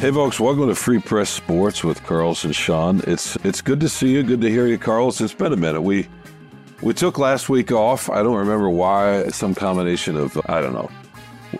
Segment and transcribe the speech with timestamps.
[0.00, 3.02] Hey folks, welcome to Free Press Sports with Carlos and Shawn.
[3.06, 5.20] It's it's good to see you, good to hear you, Carlos.
[5.20, 5.82] It's been a minute.
[5.82, 6.08] We
[6.80, 8.08] we took last week off.
[8.08, 9.28] I don't remember why.
[9.28, 10.90] Some combination of I don't know.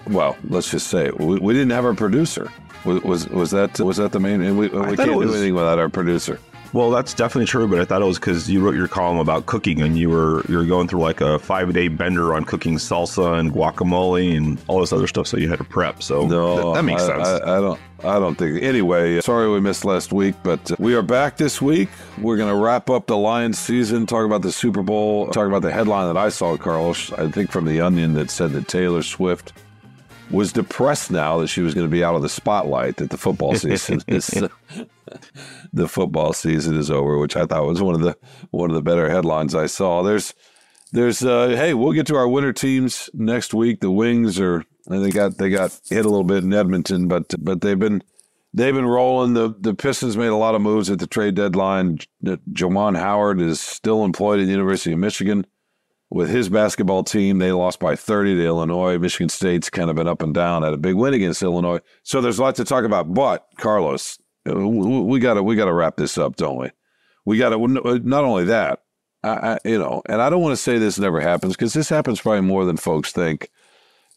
[0.07, 1.11] Well, let's just say.
[1.19, 2.51] We, we didn't have our producer.
[2.87, 4.41] Was, was was that was that the main?
[4.41, 6.41] And we, we can't was, do anything without our producer.
[6.73, 9.47] Well, that's definitely true, but I thought it was because you wrote your column about
[9.47, 12.77] cooking, and you were you were going through like a five day bender on cooking
[12.77, 16.01] salsa and guacamole and all this other stuff, so you had to prep.
[16.03, 17.29] So no, that, that makes I, sense.
[17.29, 17.81] I, I, don't.
[18.05, 18.63] I don't think.
[18.63, 21.89] Anyway, uh, sorry we missed last week, but uh, we are back this week.
[22.19, 25.63] We're going to wrap up the Lions season, talk about the Super Bowl, talk about
[25.63, 27.13] the headline that I saw, Carlos.
[27.15, 29.53] I think from the Onion that said that Taylor Swift
[30.31, 33.19] was depressed now that she was going to be out of the spotlight that the
[33.19, 34.31] football season is
[35.73, 38.17] the football season is over, which I thought was one of the
[38.51, 40.03] one of the better headlines I saw.
[40.03, 40.35] There's
[40.93, 43.81] there's uh, hey, we'll get to our winter teams next week.
[43.81, 47.35] The Wings are and they got they got hit a little bit in Edmonton, but
[47.39, 48.03] but they've been
[48.53, 49.35] they've been rolling.
[49.35, 51.99] The the Pistons made a lot of moves at the trade deadline.
[52.25, 55.47] Juwan Howard is still employed at the University of Michigan
[56.11, 57.39] with his basketball team.
[57.39, 58.99] They lost by 30 to Illinois.
[58.99, 60.63] Michigan State's kind of been up and down.
[60.63, 61.81] Had a big win against Illinois.
[62.03, 63.15] So there's a lot to talk about.
[63.15, 66.71] But Carlos, we got to we got to wrap this up, don't we?
[67.25, 68.83] We got to uh, not only that,
[69.23, 71.89] I, I, you know, and I don't want to say this never happens because this
[71.89, 73.51] happens probably more than folks think.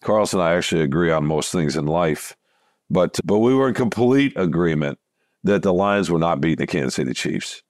[0.02, 2.36] Carlos and I actually agree on most things in life,
[2.90, 5.00] but but we were in complete agreement
[5.44, 7.64] that the Lions were not beating the Kansas City Chiefs.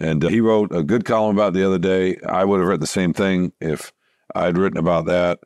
[0.00, 2.18] And uh, he wrote a good column about the other day.
[2.28, 3.92] I would have written the same thing if
[4.34, 5.40] I'd written about that.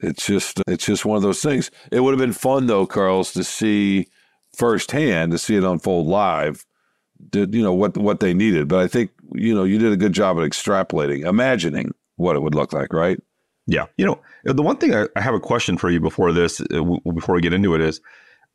[0.00, 1.70] It's just it's just one of those things.
[1.90, 4.08] It would have been fun though, Carlos, to see
[4.56, 6.64] firsthand, to see it unfold live.
[7.30, 8.68] Did you know what what they needed?
[8.68, 12.40] But I think you know you did a good job at extrapolating, imagining what it
[12.40, 13.18] would look like, right?
[13.66, 13.86] Yeah.
[13.96, 16.82] You know, the one thing I, I have a question for you before this, uh,
[17.14, 18.00] before we get into it, is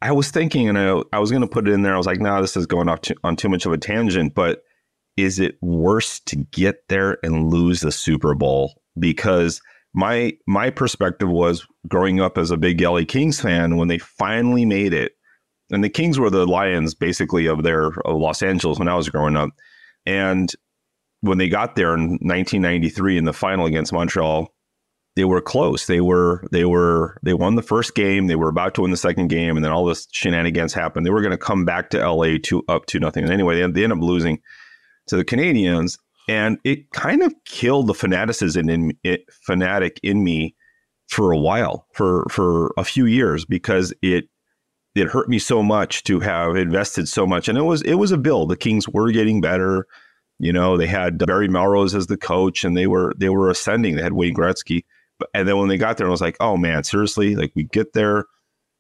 [0.01, 1.93] I was thinking, and I, I was going to put it in there.
[1.93, 4.33] I was like, nah, this is going off to, on too much of a tangent,
[4.33, 4.63] but
[5.17, 8.81] is it worse to get there and lose the Super Bowl?
[8.97, 9.61] Because
[9.93, 14.65] my my perspective was growing up as a big LA Kings fan when they finally
[14.65, 15.13] made it,
[15.71, 19.09] and the Kings were the Lions basically of their of Los Angeles when I was
[19.09, 19.49] growing up,
[20.05, 20.51] and
[21.21, 24.53] when they got there in 1993 in the final against Montreal,
[25.15, 25.85] they were close.
[25.85, 28.27] They were they were they won the first game.
[28.27, 31.05] They were about to win the second game, and then all this shenanigans happened.
[31.05, 33.23] They were going to come back to LA to up to nothing.
[33.23, 34.39] And anyway, they, they ended up losing
[35.07, 35.97] to the Canadiens,
[36.29, 40.55] and it kind of killed the fanaticism in it, fanatic in me
[41.07, 44.29] for a while, for for a few years, because it
[44.95, 48.11] it hurt me so much to have invested so much, and it was it was
[48.11, 48.49] a build.
[48.49, 49.87] The Kings were getting better.
[50.39, 53.95] You know, they had Barry Melrose as the coach, and they were they were ascending.
[53.95, 54.83] They had Wayne Gretzky,
[55.33, 57.93] and then when they got there, I was like, oh man, seriously, like we get
[57.93, 58.25] there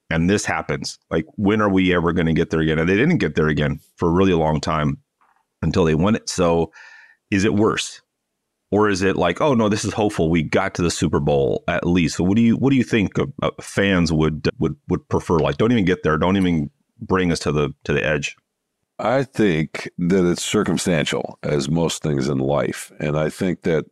[0.09, 0.97] and this happens.
[1.09, 2.79] Like, when are we ever going to get there again?
[2.79, 4.97] And they didn't get there again for a really long time
[5.61, 6.29] until they won it.
[6.29, 6.71] So
[7.29, 8.01] is it worse?
[8.71, 10.29] Or is it like, oh no, this is hopeful.
[10.29, 12.17] We got to the Super Bowl at least.
[12.17, 15.39] So what do you what do you think uh, fans would would would prefer?
[15.39, 16.17] Like, don't even get there.
[16.17, 16.69] Don't even
[17.01, 18.35] bring us to the to the edge.
[18.99, 23.85] I think that it's circumstantial, as most things in life, and I think that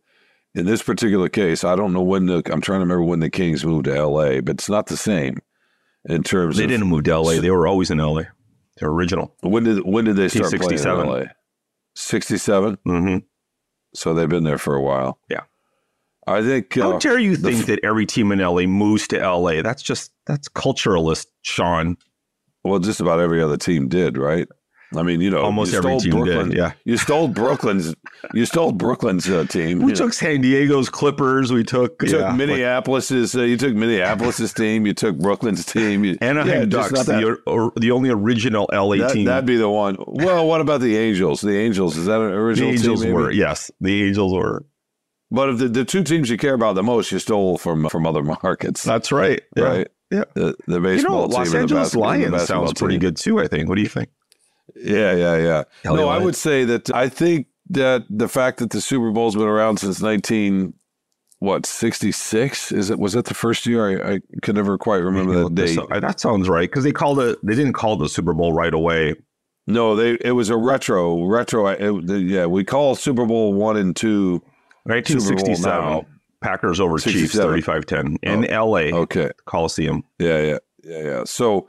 [0.54, 3.30] in this particular case, I don't know when the I'm trying to remember when the
[3.30, 5.38] Kings moved to L.A., but it's not the same
[6.04, 6.56] in terms.
[6.56, 7.40] They of, didn't move to L.A.
[7.40, 8.28] They were always in L.A.
[8.76, 9.34] They're original.
[9.40, 11.30] When did when did they start playing in L.A.?
[11.94, 12.78] 67?
[12.86, 13.18] Mm-hmm.
[13.98, 15.18] So they've been there for a while.
[15.28, 15.42] Yeah.
[16.26, 16.74] I think.
[16.74, 19.62] How uh, dare you think f- that every team in LA moves to LA?
[19.62, 21.96] That's just, that's culturalist, Shawn.
[22.64, 24.48] Well, just about every other team did, right?
[24.96, 26.56] I mean, you know, almost you every team Brooklyn, did.
[26.56, 27.94] Yeah, you stole Brooklyn's.
[28.34, 29.80] you stole Brooklyn's uh, team.
[29.80, 30.10] We took know.
[30.10, 31.52] San Diego's Clippers.
[31.52, 32.02] We took.
[32.02, 33.36] You yeah, took Minneapolis's.
[33.36, 34.86] Uh, you took Minneapolis's team.
[34.86, 36.04] You took Brooklyn's team.
[36.04, 39.26] You, Anaheim yeah, Ducks, the, or, the only original LA that, team.
[39.26, 39.96] That'd be the one.
[40.06, 41.42] Well, what about the Angels?
[41.42, 42.70] The Angels is that an original?
[42.70, 43.70] The Angels team, were yes.
[43.80, 44.64] The Angels were.
[45.30, 48.06] But if the, the two teams you care about the most, you stole from from
[48.06, 48.82] other markets.
[48.84, 49.42] That's right.
[49.54, 49.64] Yeah.
[49.64, 49.88] Right.
[50.10, 50.24] Yeah.
[50.32, 53.00] The, the baseball you know, Los Angeles Lions sounds pretty team.
[53.00, 53.38] good too.
[53.38, 53.68] I think.
[53.68, 54.08] What do you think?
[54.76, 55.64] Yeah, yeah, yeah.
[55.84, 59.34] Hell no, I would say that I think that the fact that the Super Bowl's
[59.34, 60.74] been around since nineteen
[61.40, 64.98] what sixty six is it was that the first year I, I could never quite
[64.98, 65.78] remember that date.
[66.00, 67.38] That sounds right because they called it.
[67.42, 69.14] They didn't call the Super Bowl right away.
[69.66, 71.66] No, they it was a retro retro.
[71.66, 74.42] It, yeah, we call Super Bowl one and two.
[74.84, 76.06] 1967.
[76.40, 77.56] Packers over 67.
[77.56, 78.96] Chiefs 35-10 in oh, LA.
[78.96, 80.04] Okay, Coliseum.
[80.18, 81.24] Yeah, yeah, yeah, yeah.
[81.24, 81.68] So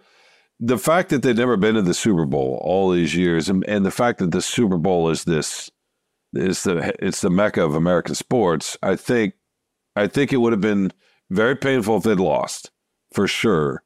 [0.59, 3.85] the fact that they've never been to the Super Bowl all these years, and, and
[3.85, 5.69] the fact that the Super Bowl is this
[6.33, 8.77] is the it's the mecca of American sports.
[8.83, 9.35] I think
[9.95, 10.91] I think it would have been
[11.29, 12.71] very painful if they'd lost
[13.13, 13.83] for sure.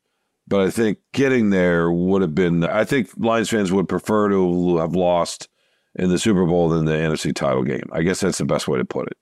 [0.48, 2.66] But I think getting there would have been.
[2.66, 5.48] I think Lions fans would prefer to have lost
[5.96, 7.88] in the Super Bowl than the NFC title game.
[7.94, 9.18] I guess that's the best way to put it.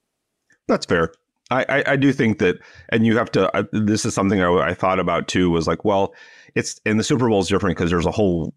[0.66, 1.12] That's fair.
[1.50, 2.58] I, I, I do think that,
[2.88, 3.50] and you have to.
[3.56, 5.50] I, this is something I, I thought about too.
[5.50, 6.12] Was like, well,
[6.54, 8.54] it's and the Super Bowl is different because there's a whole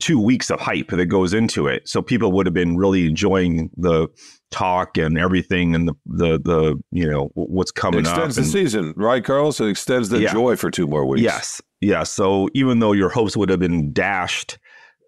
[0.00, 1.88] two weeks of hype that goes into it.
[1.88, 4.06] So people would have been really enjoying the
[4.50, 8.44] talk and everything and the the the you know what's coming it extends up.
[8.44, 9.60] the season, right, Carlos?
[9.60, 10.32] It extends the Yeah.
[10.32, 11.22] joy for two more weeks.
[11.22, 12.04] Yes, yeah.
[12.04, 14.58] So even though your hopes would have been dashed,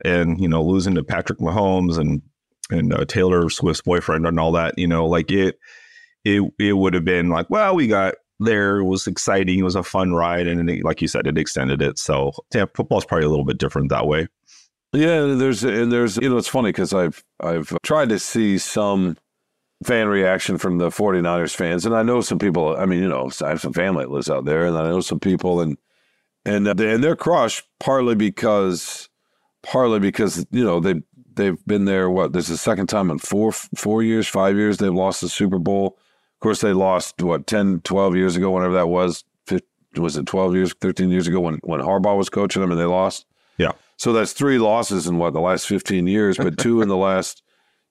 [0.05, 2.23] and you know losing to Patrick Mahomes and
[2.71, 5.59] and uh, Taylor Swift's boyfriend and all that, you know, like it
[6.25, 8.79] it it would have been like, well, we got there.
[8.79, 9.61] It was exciting.
[9.61, 11.99] It was a fun ride, and it, like you said, it extended it.
[11.99, 14.29] So yeah, football's probably a little bit different that way.
[14.93, 19.17] Yeah, there's and there's you know it's funny because I've I've tried to see some
[19.85, 23.31] fan reaction from the 49ers fans and I know some people I mean you know
[23.43, 25.79] I have some family that lives out there and I know some people and
[26.45, 29.09] and uh, they, and they're crushed partly because
[29.63, 31.01] partly because you know they
[31.35, 34.77] they've been there what this is the second time in four four years 5 years
[34.79, 35.97] they've lost the Super Bowl
[36.41, 40.25] of course they lost what 10 12 years ago whenever that was 15, was it
[40.25, 43.27] 12 years 13 years ago when when Harbaugh was coaching them and they lost
[43.59, 43.73] Yeah.
[43.99, 47.43] so that's three losses in what the last 15 years, but two in the last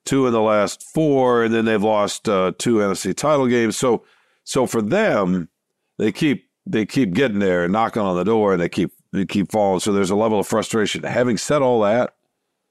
[0.04, 3.76] two in the last four, and then they've lost uh, two NFC title games.
[3.76, 4.02] So
[4.44, 5.48] so for them,
[5.98, 9.26] they keep they keep getting there and knocking on the door, and they keep they
[9.26, 9.80] keep falling.
[9.80, 11.02] So there's a level of frustration.
[11.04, 12.14] Having said all that,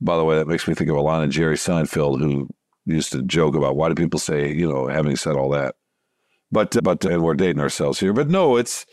[0.02, 2.50] by the way, that makes me think of a line Jerry Seinfeld who
[2.86, 5.76] used to joke about why do people say you know having said all that,
[6.52, 8.86] but uh, but uh, and we're dating ourselves here, but no, it's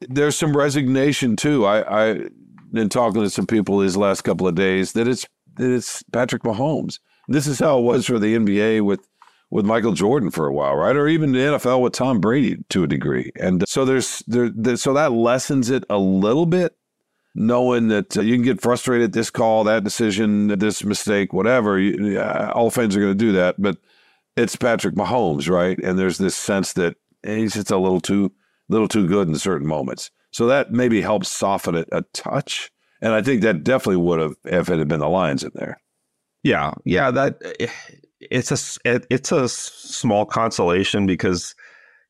[0.00, 1.66] there's some resignation too.
[1.66, 2.28] I I
[2.72, 5.26] been talking to some people these last couple of days that it's
[5.56, 6.98] that it's Patrick Mahomes.
[7.28, 9.06] This is how it was for the NBA with
[9.50, 10.96] with Michael Jordan for a while, right?
[10.96, 13.30] Or even the NFL with Tom Brady to a degree.
[13.40, 16.76] And so there's there, there so that lessens it a little bit,
[17.34, 21.78] knowing that uh, you can get frustrated at this call, that decision, this mistake, whatever.
[21.78, 23.78] You, yeah, all fans are going to do that, but
[24.36, 25.78] it's Patrick Mahomes, right?
[25.78, 28.32] And there's this sense that eh, he's just a little too
[28.68, 30.10] little too good in certain moments.
[30.30, 32.70] So that maybe helps soften it a touch.
[33.00, 35.80] And I think that definitely would have if it had been the Lions in there.
[36.42, 37.10] Yeah, yeah.
[37.10, 37.38] That
[38.20, 41.54] it's a it- it's a small consolation because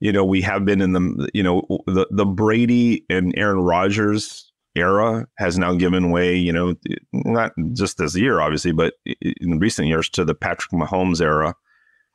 [0.01, 4.53] you know we have been in the you know the the Brady and Aaron Rodgers
[4.75, 6.35] era has now given way.
[6.37, 6.75] You know,
[7.13, 11.55] not just this year, obviously, but in recent years to the Patrick Mahomes era.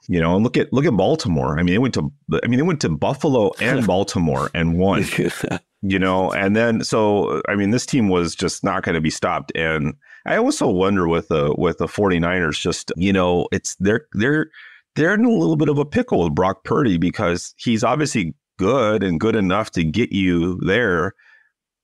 [0.07, 1.59] You know, and look at look at Baltimore.
[1.59, 2.11] I mean, they went to
[2.43, 5.05] I mean they went to Buffalo and Baltimore and won
[5.81, 9.09] you know and then so i mean this team was just not going to be
[9.09, 9.93] stopped and
[10.25, 14.49] i also wonder with the with the 49ers just you know it's they're they're
[14.95, 19.03] they're in a little bit of a pickle with Brock Purdy because he's obviously good
[19.03, 21.13] and good enough to get you there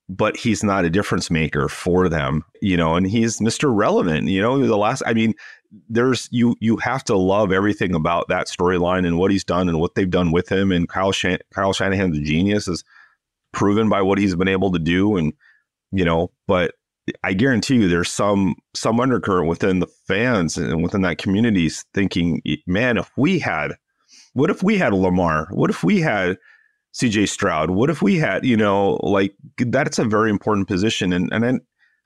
[0.07, 3.75] but he's not a difference maker for them you know and he's Mr.
[3.75, 5.33] relevant you know the last i mean
[5.89, 9.79] there's you you have to love everything about that storyline and what he's done and
[9.79, 12.83] what they've done with him and Kyle Shan- Kyle Shanahan's genius is
[13.51, 15.33] proven by what he's been able to do and
[15.91, 16.73] you know but
[17.23, 22.41] i guarantee you there's some some undercurrent within the fans and within that community thinking
[22.67, 23.73] man if we had
[24.33, 26.37] what if we had lamar what if we had
[26.95, 31.29] cj stroud what if we had you know like that's a very important position and
[31.31, 31.59] and then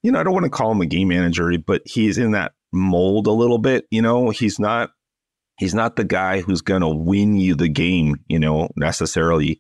[0.04, 2.54] you know i don't want to call him a game manager but he's in that
[2.72, 4.92] mold a little bit you know he's not
[5.58, 9.60] he's not the guy who's to win you the game you know necessarily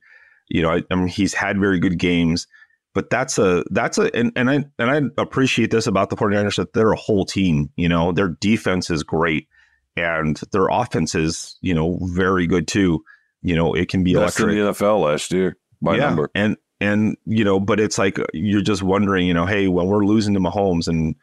[0.49, 2.47] you know, I, I mean, he's had very good games,
[2.93, 6.57] but that's a that's a and, and I and I appreciate this about the 49ers
[6.57, 7.69] that they're a whole team.
[7.75, 9.47] You know, their defense is great
[9.95, 13.03] and their offense is, you know, very good too.
[13.41, 16.05] You know, it can be Best in the NFL last year by yeah.
[16.07, 16.29] number.
[16.35, 20.05] And and you know, but it's like you're just wondering, you know, hey, when we're
[20.05, 21.15] losing to Mahomes and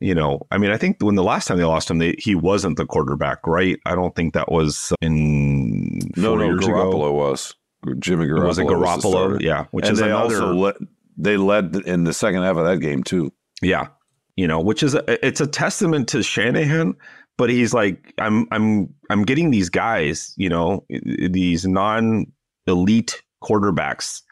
[0.00, 2.34] you know, I mean, I think when the last time they lost him, they, he
[2.34, 3.78] wasn't the quarterback, right?
[3.86, 6.74] I don't think that was in No, no, years ago.
[6.74, 7.54] Garoppolo was.
[8.00, 9.40] Jimmy Garoppolo was it Garoppolo?
[9.40, 10.42] yeah, which and is they another.
[10.42, 10.74] also led,
[11.16, 13.32] they led in the second half of that game too.
[13.60, 13.88] yeah,
[14.36, 16.94] you know, which is a, it's a testament to Shanahan.
[17.38, 22.26] But he's like, I'm I'm I'm getting these guys, you know, these non
[22.66, 24.22] elite quarterbacks,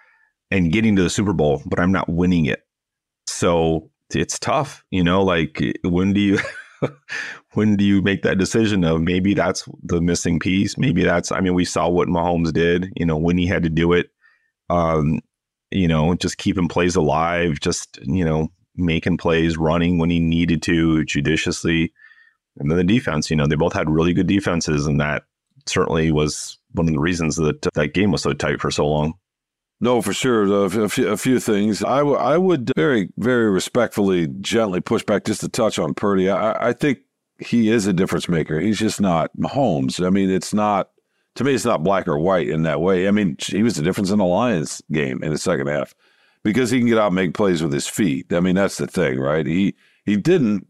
[0.51, 2.67] and getting to the Super Bowl, but I'm not winning it.
[3.27, 5.23] So it's tough, you know.
[5.23, 6.39] Like when do you
[7.55, 10.77] when do you make that decision of maybe that's the missing piece?
[10.77, 13.71] Maybe that's I mean, we saw what Mahomes did, you know, when he had to
[13.71, 14.11] do it.
[14.69, 15.21] Um,
[15.71, 20.63] you know, just keeping plays alive, just, you know, making plays, running when he needed
[20.63, 21.93] to judiciously.
[22.61, 25.25] And then the defense, you know, they both had really good defenses, and that
[25.67, 28.87] certainly was one of the reasons that uh, that game was so tight for so
[28.87, 29.15] long.
[29.81, 30.67] No, for sure.
[30.67, 31.83] A, few, things.
[31.83, 36.29] I, w- I would very, very respectfully, gently push back just a touch on Purdy.
[36.29, 36.99] I, I think
[37.39, 38.61] he is a difference maker.
[38.61, 40.05] He's just not Mahomes.
[40.05, 40.91] I mean, it's not,
[41.37, 43.09] to me, it's not black or white in that way.
[43.09, 45.95] I mean, he was the difference in the Lions game in the second half
[46.45, 48.31] because he can get out and make plays with his feet.
[48.35, 49.47] I mean, that's the thing, right?
[49.47, 50.67] He, he didn't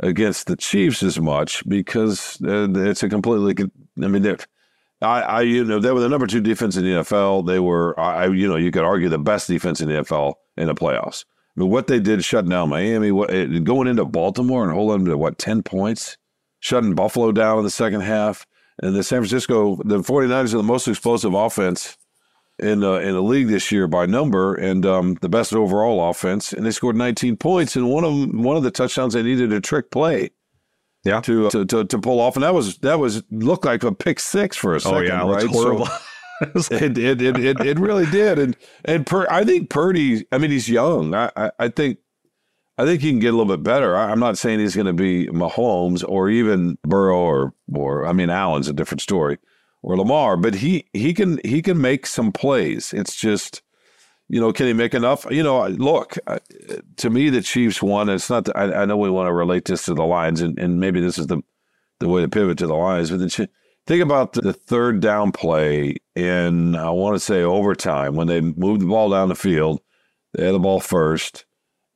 [0.00, 3.68] against the Chiefs as much because uh, it's a completely,
[4.02, 4.36] I mean,
[5.00, 7.46] I, I, you know, they were the number two defense in the NFL.
[7.46, 10.66] They were, I, you know, you could argue the best defense in the NFL in
[10.66, 11.24] the playoffs.
[11.56, 13.28] I mean, what they did shutting down Miami, what,
[13.64, 16.16] going into Baltimore and holding them to what, 10 points,
[16.60, 18.46] shutting Buffalo down in the second half.
[18.80, 21.97] And the San Francisco, the 49ers are the most explosive offense
[22.58, 26.52] in uh, in the league this year by number and um, the best overall offense.
[26.52, 27.76] And they scored 19 points.
[27.76, 30.30] And one of them, one of the touchdowns, they needed a trick play
[31.04, 31.20] yeah.
[31.22, 33.92] To, uh, to, to to pull off, and that was that was looked like a
[33.92, 34.98] pick six for a second.
[34.98, 35.46] Oh yeah, right?
[35.46, 35.88] horrible.
[36.60, 40.24] So it, it, it it it really did, and and Pur- I think Purdy.
[40.30, 41.12] I mean, he's young.
[41.12, 41.98] I, I, I think
[42.78, 43.96] I think he can get a little bit better.
[43.96, 48.12] I, am not saying he's going to be Mahomes or even Burrow or or I
[48.12, 49.38] mean Allen's a different story
[49.82, 52.92] or Lamar, but he he can he can make some plays.
[52.92, 53.62] It's just
[54.28, 55.26] you know, can he make enough?
[55.30, 56.18] You know, look,
[56.96, 58.10] to me, the Chiefs won.
[58.10, 58.44] It's not.
[58.44, 61.00] The, I, I, know we want to relate this to the Lions, and, and maybe
[61.00, 61.40] this is the
[62.00, 63.10] the way to pivot to the Lions.
[63.10, 63.48] But the,
[63.86, 68.82] think about the third down play in I want to say overtime when they moved
[68.82, 69.80] the ball down the field.
[70.34, 71.46] They had the ball first,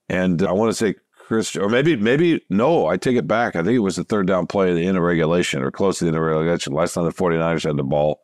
[0.08, 0.94] and I want to say
[1.26, 3.56] Chris, or maybe maybe no, I take it back.
[3.56, 5.98] I think it was the third down play of the end of regulation or close
[5.98, 6.72] to the end of regulation.
[6.72, 8.20] Last time the 49ers had the ball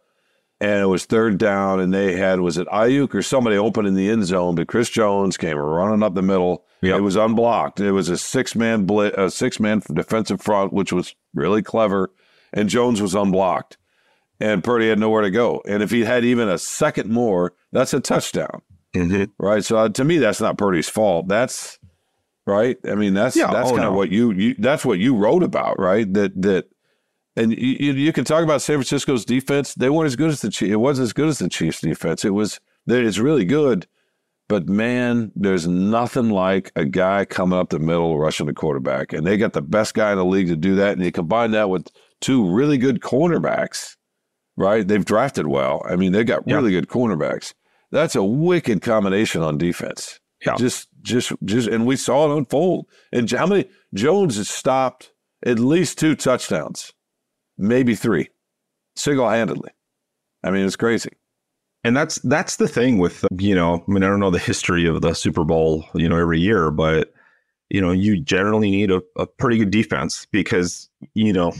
[0.60, 3.94] and it was third down, and they had was it Aiyuk or somebody open in
[3.94, 6.64] the end zone, but Chris Jones came running up the middle.
[6.82, 6.98] Yep.
[6.98, 7.80] It was unblocked.
[7.80, 12.12] It was a six man blit, a six man defensive front, which was really clever,
[12.52, 13.78] and Jones was unblocked,
[14.40, 15.62] and Purdy had nowhere to go.
[15.66, 18.62] And if he had even a second more, that's a touchdown,
[18.94, 19.24] mm-hmm.
[19.38, 19.64] right?
[19.64, 21.28] So uh, to me, that's not Purdy's fault.
[21.28, 21.77] That's
[22.48, 22.76] right.
[22.88, 23.96] I mean, that's yeah, that's oh, kind of no.
[23.98, 26.12] what you, you that's what you wrote about, right?
[26.12, 26.68] That that
[27.36, 29.74] and you, you can talk about San Francisco's defense.
[29.74, 30.72] They weren't as good as the Chiefs.
[30.72, 32.24] It wasn't as good as the Chiefs' defense.
[32.24, 33.86] It was it's really good,
[34.48, 39.26] but man, there's nothing like a guy coming up the middle rushing the quarterback, and
[39.26, 40.94] they got the best guy in the league to do that.
[40.94, 41.88] And you combine that with
[42.20, 43.96] two really good cornerbacks,
[44.56, 44.88] right?
[44.88, 45.82] They've drafted well.
[45.88, 46.80] I mean, they got really yeah.
[46.80, 47.52] good cornerbacks.
[47.90, 50.18] That's a wicked combination on defense.
[50.44, 50.56] Yeah.
[50.56, 52.86] Just, just, just, and we saw it unfold.
[53.12, 55.12] And how many Jones has stopped
[55.44, 56.92] at least two touchdowns
[57.58, 58.28] maybe three,
[58.96, 59.70] single handedly.
[60.44, 61.10] I mean, it's crazy.
[61.84, 64.86] And that's that's the thing with you know, I mean, I don't know the history
[64.86, 67.12] of the Super Bowl, you know, every year, but
[67.70, 71.52] you know, you generally need a, a pretty good defense because you know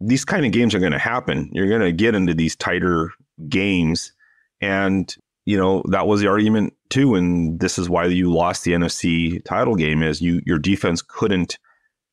[0.00, 1.50] these kind of games are going to happen.
[1.52, 3.10] You're going to get into these tighter
[3.48, 4.12] games,
[4.60, 7.16] and you know that was the argument too.
[7.16, 11.58] And this is why you lost the NFC title game is you your defense couldn't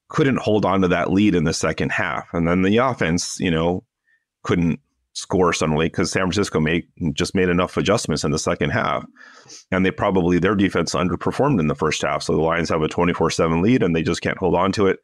[0.10, 2.28] couldn't hold on to that lead in the second half.
[2.34, 3.84] And then the offense, you know,
[4.44, 4.80] couldn't
[5.14, 9.06] score suddenly because San Francisco made just made enough adjustments in the second half.
[9.72, 12.24] And they probably their defense underperformed in the first half.
[12.24, 15.00] So the Lions have a 24-7 lead and they just can't hold on to it.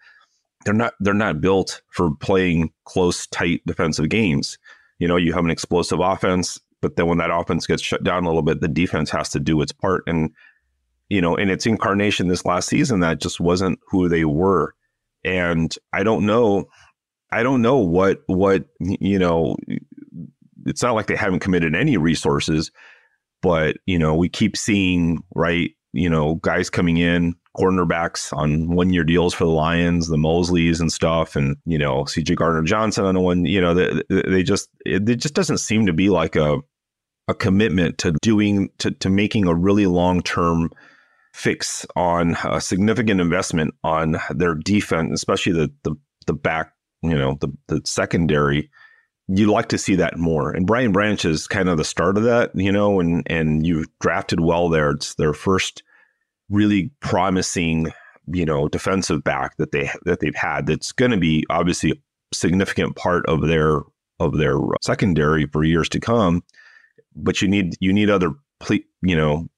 [0.65, 4.57] They're not they're not built for playing close, tight defensive games.
[4.97, 8.23] You know, you have an explosive offense, but then when that offense gets shut down
[8.23, 10.03] a little bit, the defense has to do its part.
[10.07, 10.31] And,
[11.09, 14.73] you know, in its incarnation this last season, that just wasn't who they were
[15.27, 16.69] and I don't know,
[17.31, 19.57] I don't know what what you know.
[20.65, 22.71] It's not like they haven't committed any resources,
[23.41, 25.71] but you know we keep seeing right.
[25.93, 30.79] You know, guys coming in, cornerbacks on one year deals for the Lions, the Moseleys
[30.79, 32.35] and stuff, and you know C.J.
[32.35, 33.45] Gardner Johnson on one.
[33.45, 36.59] You know, they, they just it, it just doesn't seem to be like a
[37.27, 40.71] a commitment to doing to to making a really long term
[41.33, 45.95] fix on a significant investment on their defense, especially the the,
[46.25, 48.69] the back, you know, the, the secondary.
[49.29, 50.51] You like to see that more.
[50.51, 53.87] And Brian Branch is kind of the start of that, you know, and and you've
[53.99, 54.91] drafted well there.
[54.91, 55.83] It's their first
[56.49, 57.91] really promising,
[58.27, 60.67] you know, defensive back that they that they've had.
[60.67, 61.95] That's going to be obviously a
[62.35, 63.81] significant part of their
[64.19, 66.43] of their secondary for years to come.
[67.15, 68.31] But you need you need other
[69.01, 69.49] you know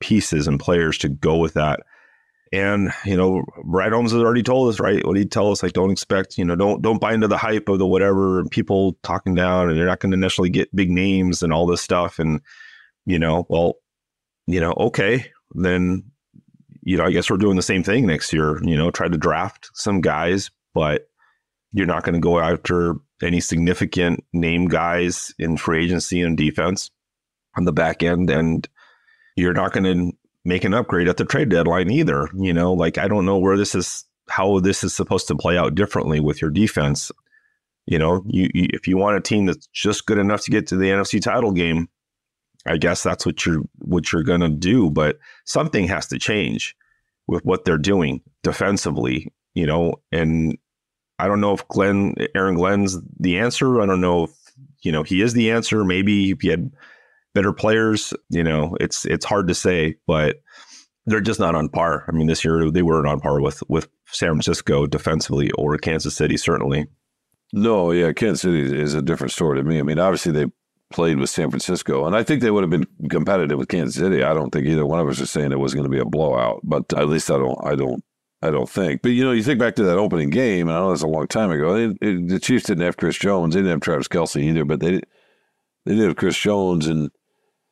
[0.00, 1.80] pieces and players to go with that.
[2.52, 5.04] And you know, Brad Holmes has already told us, right?
[5.04, 7.68] What he tell us, like, don't expect, you know, don't don't buy into the hype
[7.68, 10.90] of the whatever and people talking down, and you're not going to necessarily get big
[10.90, 12.18] names and all this stuff.
[12.18, 12.40] And
[13.04, 13.74] you know, well,
[14.46, 16.04] you know, okay, then
[16.86, 18.60] you know, I guess we're doing the same thing next year.
[18.62, 21.08] You know, try to draft some guys, but
[21.72, 26.92] you're not going to go after any significant name guys in free agency and defense
[27.56, 28.68] on the back end, and
[29.34, 32.28] you're not going to make an upgrade at the trade deadline either.
[32.36, 35.58] You know, like I don't know where this is, how this is supposed to play
[35.58, 37.10] out differently with your defense.
[37.86, 40.68] You know, you, you if you want a team that's just good enough to get
[40.68, 41.88] to the NFC title game,
[42.66, 44.90] I guess that's what you're what you're to do.
[44.90, 46.76] But something has to change
[47.26, 49.32] with what they're doing defensively.
[49.54, 50.58] You know, and
[51.18, 53.80] I don't know if Glenn Aaron Glenn's the answer.
[53.80, 54.30] I don't know if
[54.82, 55.84] you know he is the answer.
[55.84, 56.70] Maybe if he had
[57.34, 60.42] better players, you know, it's it's hard to say, but
[61.06, 62.04] they're just not on par.
[62.08, 66.16] I mean, this year they weren't on par with with San Francisco defensively or Kansas
[66.16, 66.86] City certainly.
[67.52, 69.78] No, yeah, Kansas City is a different story to me.
[69.78, 70.46] I mean, obviously they
[70.90, 74.22] played with San Francisco, and I think they would have been competitive with Kansas City.
[74.22, 76.04] I don't think either one of us are saying it was going to be a
[76.04, 78.04] blowout, but at least I don't, I don't,
[78.42, 79.02] I don't think.
[79.02, 81.08] But you know, you think back to that opening game, and I know it's a
[81.08, 81.74] long time ago.
[82.00, 85.00] It, the Chiefs didn't have Chris Jones, they didn't have Travis Kelce either, but they
[85.84, 87.10] they did have Chris Jones, and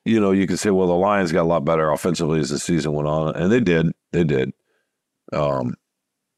[0.04, 2.58] you know, you could say, well, the Lions got a lot better offensively as the
[2.58, 4.52] season went on, and they did, they did.
[5.32, 5.74] Um,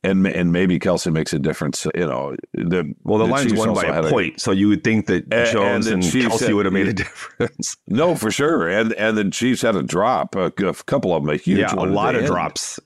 [0.07, 1.87] and and maybe Kelce makes a difference.
[1.95, 4.69] You know, the well, the, the Lions Chiefs won by a point, a, so you
[4.69, 7.77] would think that Jones and, and Kelce had, would have made a difference.
[7.89, 8.69] No, for sure.
[8.69, 11.75] And and the Chiefs had a drop, a, a couple of them, a huge, yeah,
[11.75, 12.29] a lot of end.
[12.29, 12.79] drops,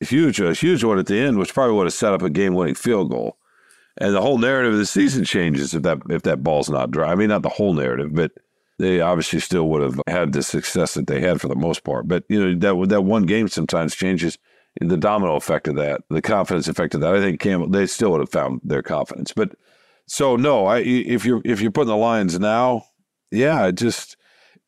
[0.00, 2.74] huge, a huge one at the end, which probably would have set up a game-winning
[2.74, 3.38] field goal.
[3.98, 7.12] And the whole narrative of the season changes if that if that ball's not dry.
[7.12, 8.32] I mean, not the whole narrative, but
[8.78, 12.08] they obviously still would have had the success that they had for the most part.
[12.08, 14.38] But you know that that one game sometimes changes
[14.80, 17.14] the domino effect of that, the confidence effect of that.
[17.14, 19.32] I think Campbell they still would have found their confidence.
[19.32, 19.54] But
[20.06, 22.86] so no, I if you're if you're putting the Lions now,
[23.30, 24.16] yeah, it just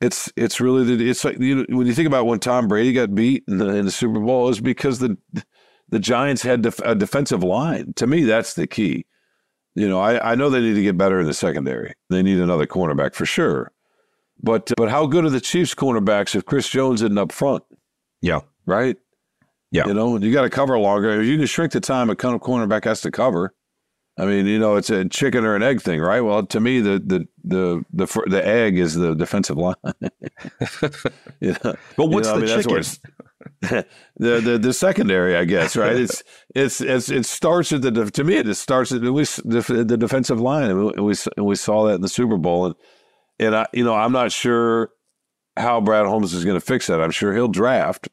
[0.01, 2.93] it's it's really the, it's like you know, when you think about when Tom Brady
[2.93, 5.17] got beat in the, in the Super Bowl, it was because the
[5.89, 7.93] the Giants had def, a defensive line.
[7.95, 9.07] To me, that's the key.
[9.75, 11.95] You know, I, I know they need to get better in the secondary.
[12.09, 13.73] They need another cornerback for sure.
[14.43, 17.63] But but how good are the Chiefs cornerbacks if Chris Jones isn't up front?
[18.21, 18.41] Yeah.
[18.67, 18.97] Right?
[19.71, 19.87] Yeah.
[19.87, 21.23] You know, you got to cover longer.
[21.23, 23.55] You can shrink the time a cornerback has to cover.
[24.19, 26.23] I mean, you know, it's a chicken or an egg thing, right?
[26.23, 29.75] Well, to me, the the the the, the egg is the defensive line.
[31.41, 31.59] yeah.
[31.97, 32.83] But what's you know, the I mean, chicken?
[34.17, 35.97] the, the the secondary, I guess, right?
[35.97, 36.23] It's
[36.55, 40.41] it's it's it starts at the to me it starts at least the, the defensive
[40.41, 42.75] line, and we, we we saw that in the Super Bowl, and
[43.39, 44.91] and I, you know, I'm not sure
[45.59, 47.03] how Brad Holmes is going to fix that.
[47.03, 48.09] I'm sure he'll draft,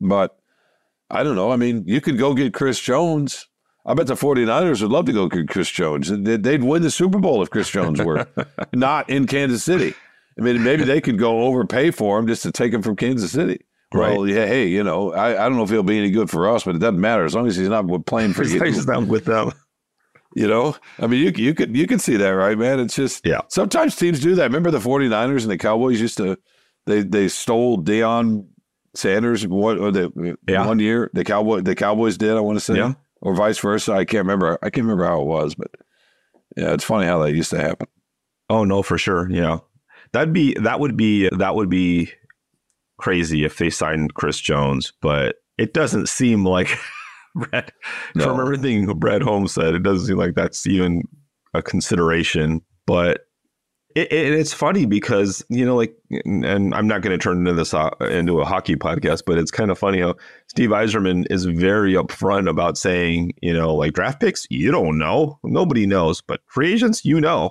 [0.00, 0.36] but
[1.14, 1.50] I don't know.
[1.50, 3.48] I mean, you could go get Chris Jones.
[3.86, 6.10] I bet the 49ers would love to go get Chris Jones.
[6.10, 8.26] They'd win the Super Bowl if Chris Jones were
[8.72, 9.94] not in Kansas City.
[10.38, 13.32] I mean, maybe they could go overpay for him just to take him from Kansas
[13.32, 13.64] City.
[13.92, 14.16] Right.
[14.16, 16.48] Well, yeah, hey, you know, I, I don't know if he'll be any good for
[16.48, 18.60] us, but it doesn't matter as long as he's not playing for you.
[18.64, 19.52] He's not with them.
[20.34, 22.80] You know, I mean, you you could you can see that, right, man?
[22.80, 23.42] It's just yeah.
[23.48, 24.44] Sometimes teams do that.
[24.44, 26.36] Remember the 49ers and the Cowboys used to
[26.86, 28.46] they they stole Deion
[28.94, 30.66] Sanders what or the yeah.
[30.66, 32.94] one year the Cowboy the Cowboys did I want to say yeah.
[33.20, 33.92] or vice versa.
[33.92, 34.58] I can't remember.
[34.62, 35.70] I can't remember how it was, but
[36.56, 37.88] yeah, it's funny how that used to happen.
[38.48, 39.28] Oh no, for sure.
[39.30, 39.58] Yeah,
[40.12, 42.12] that'd be that would be that would be
[42.98, 46.68] crazy if they signed Chris Jones, but it doesn't seem like.
[47.34, 47.72] Brad,
[48.14, 48.26] no.
[48.26, 51.02] from everything Brad Holmes said, it doesn't seem like that's even
[51.52, 52.62] a consideration.
[52.86, 53.26] But
[53.94, 57.52] it, it, it's funny because you know, like, and I'm not going to turn into
[57.52, 60.16] this uh, into a hockey podcast, but it's kind of funny how
[60.48, 65.38] Steve Yzerman is very upfront about saying, you know, like draft picks, you don't know,
[65.44, 67.50] nobody knows, but free agents, you know.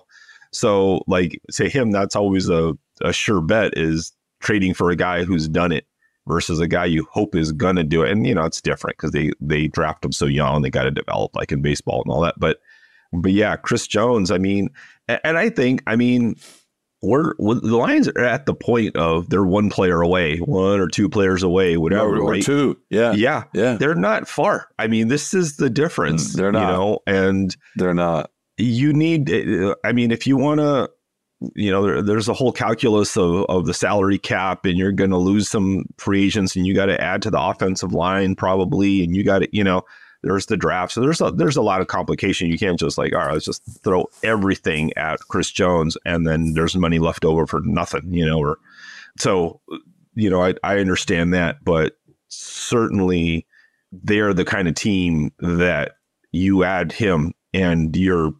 [0.52, 5.24] So, like, to him, that's always a, a sure bet is trading for a guy
[5.24, 5.88] who's done it
[6.28, 8.12] versus a guy you hope is gonna do it.
[8.12, 10.92] And you know, it's different because they they draft them so young, they got to
[10.92, 12.36] develop like in baseball and all that.
[12.38, 12.60] But
[13.14, 14.32] but yeah, Chris Jones.
[14.32, 14.70] I mean,
[15.08, 16.36] and I think I mean.
[17.06, 21.10] We're, the Lions are at the point of they're one player away, one or two
[21.10, 22.18] players away, whatever.
[22.18, 22.42] or right?
[22.42, 23.74] two, yeah, yeah, yeah.
[23.74, 24.70] They're not far.
[24.80, 26.32] I mean, this is the difference.
[26.32, 28.32] They're not, you know, and they're not.
[28.56, 29.30] You need.
[29.30, 30.92] Eh, eh, I mean, if you want to
[31.56, 35.10] you know, there, there's a whole calculus of, of the salary cap, and you're going
[35.10, 39.04] to lose some free agents, and you got to add to the offensive line probably,
[39.04, 39.82] and you got to, you know,
[40.24, 40.94] there's the draft.
[40.94, 42.50] So there's a, there's a lot of complication.
[42.50, 46.54] You can't just like, all right, let's just throw everything at Chris Jones, and then
[46.54, 48.40] there's money left over for nothing, you know.
[48.40, 48.58] Or
[49.20, 49.62] so,
[50.16, 51.98] you know, I I understand that, but
[52.30, 53.46] certainly
[53.92, 55.98] they're the kind of team that
[56.32, 58.34] you add him and you're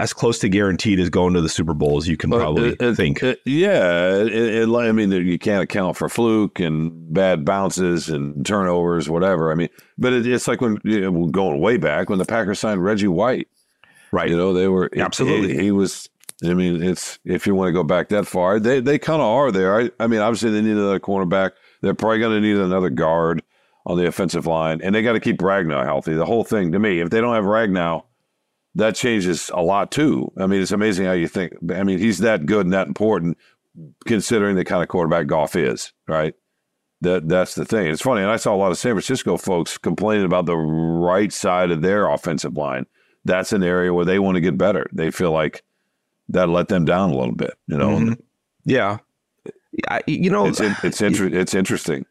[0.00, 2.94] as close to guaranteed as going to the Super Bowl as you can probably it,
[2.94, 3.22] think.
[3.22, 9.52] It, yeah, I mean, you can't account for fluke and bad bounces and turnovers, whatever.
[9.52, 12.82] I mean, but it's like when you know, going way back when the Packers signed
[12.82, 13.48] Reggie White.
[14.10, 14.30] Right.
[14.30, 15.54] You know, they were absolutely.
[15.54, 16.08] He, he was
[16.42, 19.28] I mean, it's if you want to go back that far, they they kind of
[19.28, 19.78] are there.
[19.78, 21.50] I, I mean, obviously they need another cornerback.
[21.82, 23.42] They're probably going to need another guard
[23.84, 26.14] on the offensive line, and they got to keep Ragnow healthy.
[26.14, 28.04] The whole thing to me, if they don't have Ragnow,
[28.74, 30.30] that changes a lot too.
[30.38, 31.54] I mean, it's amazing how you think.
[31.74, 33.36] I mean, he's that good and that important,
[34.06, 36.34] considering the kind of quarterback Goff is, right?
[37.02, 37.86] That that's the thing.
[37.86, 41.32] It's funny, and I saw a lot of San Francisco folks complaining about the right
[41.32, 42.86] side of their offensive line.
[43.24, 44.86] That's an area where they want to get better.
[44.92, 45.62] They feel like
[46.28, 47.88] that let them down a little bit, you know.
[47.98, 48.20] Mhm.
[48.64, 48.98] Yeah,
[49.88, 52.04] I, you know, It's in, it's inter- it's interesting.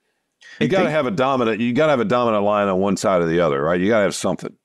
[0.60, 1.62] You got to have a dominant.
[1.62, 3.80] You got to have a dominant line on one side or the other, right?
[3.80, 4.56] You got to have something.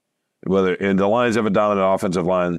[0.46, 2.58] Whether and the Lions have a dominant offensive line,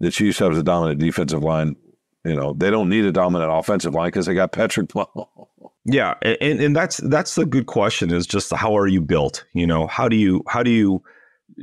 [0.00, 1.76] the Chiefs have a dominant defensive line.
[2.24, 4.88] You know they don't need a dominant offensive line because they got Patrick.
[4.88, 5.48] Mahomes.
[5.84, 9.44] Yeah, and and that's that's the good question is just how are you built?
[9.52, 11.02] You know, how do you how do you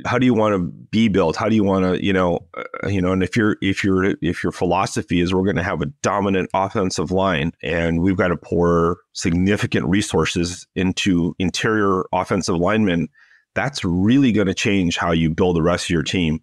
[0.04, 1.36] how do you want to be built?
[1.36, 3.12] How do you want to you know uh, you know?
[3.12, 6.50] And if your if your if your philosophy is we're going to have a dominant
[6.52, 13.08] offensive line and we've got to pour significant resources into interior offensive linemen,
[13.54, 16.42] that's really going to change how you build the rest of your team.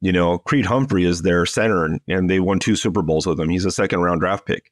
[0.00, 3.40] You know, Creed Humphrey is their center, and, and they won two Super Bowls with
[3.40, 3.48] him.
[3.48, 4.70] He's a second round draft pick.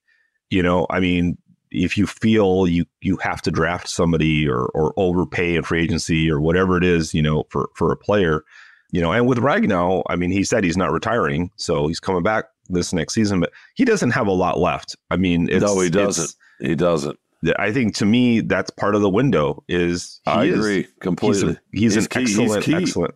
[0.50, 1.36] You know, I mean,
[1.72, 6.30] if you feel you you have to draft somebody or or overpay in free agency
[6.30, 8.44] or whatever it is, you know, for for a player,
[8.92, 12.22] you know, and with Ragnow, I mean, he said he's not retiring, so he's coming
[12.22, 14.96] back this next season, but he doesn't have a lot left.
[15.10, 16.34] I mean, it's, no, he doesn't.
[16.60, 17.18] He doesn't.
[17.58, 19.62] I think to me that's part of the window.
[19.68, 21.52] Is I is- agree He's, completely.
[21.52, 22.20] a, he's, He's an key.
[22.20, 22.74] He's excellent, key.
[22.74, 23.14] excellent.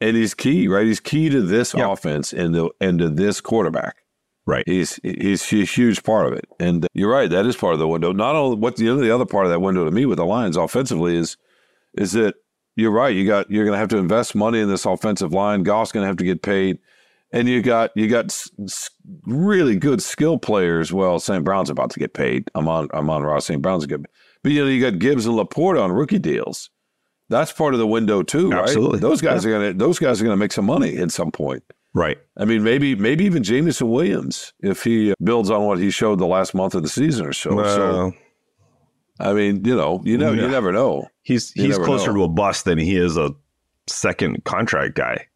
[0.00, 0.86] and he's key, right?
[0.86, 1.92] He's key to this Yeah.
[1.92, 3.96] offense and the and to this quarterback.
[4.44, 4.64] Right.
[4.66, 7.30] He's he's a huge part of it, and you're right.
[7.30, 8.12] That is part of the window.
[8.12, 10.24] Not only what the other the other part of that window to me with the
[10.24, 11.36] Lions offensively is
[11.96, 12.34] is that
[12.74, 13.14] you're right.
[13.14, 15.62] You got you're going to have to invest money in this offensive line.
[15.62, 16.78] Goff's going to have to get paid,
[17.32, 18.32] and you got you got
[19.26, 20.92] really good skill players.
[20.92, 21.44] Well, St.
[21.44, 22.50] Brown's about to get paid.
[22.54, 23.60] I'm on Amon-Ra St.
[23.62, 24.06] Brown's good,
[24.42, 26.70] but you know you got Gibbs and LaPorta on rookie deals.
[27.28, 28.62] That's part of the window too, right?
[28.62, 28.98] Absolutely.
[29.00, 31.62] Those guys are gonna those guys are gonna make some money at some point.
[31.94, 32.18] Right.
[32.38, 36.26] I mean, maybe maybe even Jameson Williams if he builds on what he showed the
[36.26, 37.50] last month of the season or so.
[37.64, 38.10] so Uh,
[39.20, 40.42] I mean, you know, you never Yeah.
[40.42, 41.08] you never know.
[41.22, 42.18] he's you he's closer know.
[42.18, 43.30] to a bust than he is a
[43.86, 45.26] second contract guy.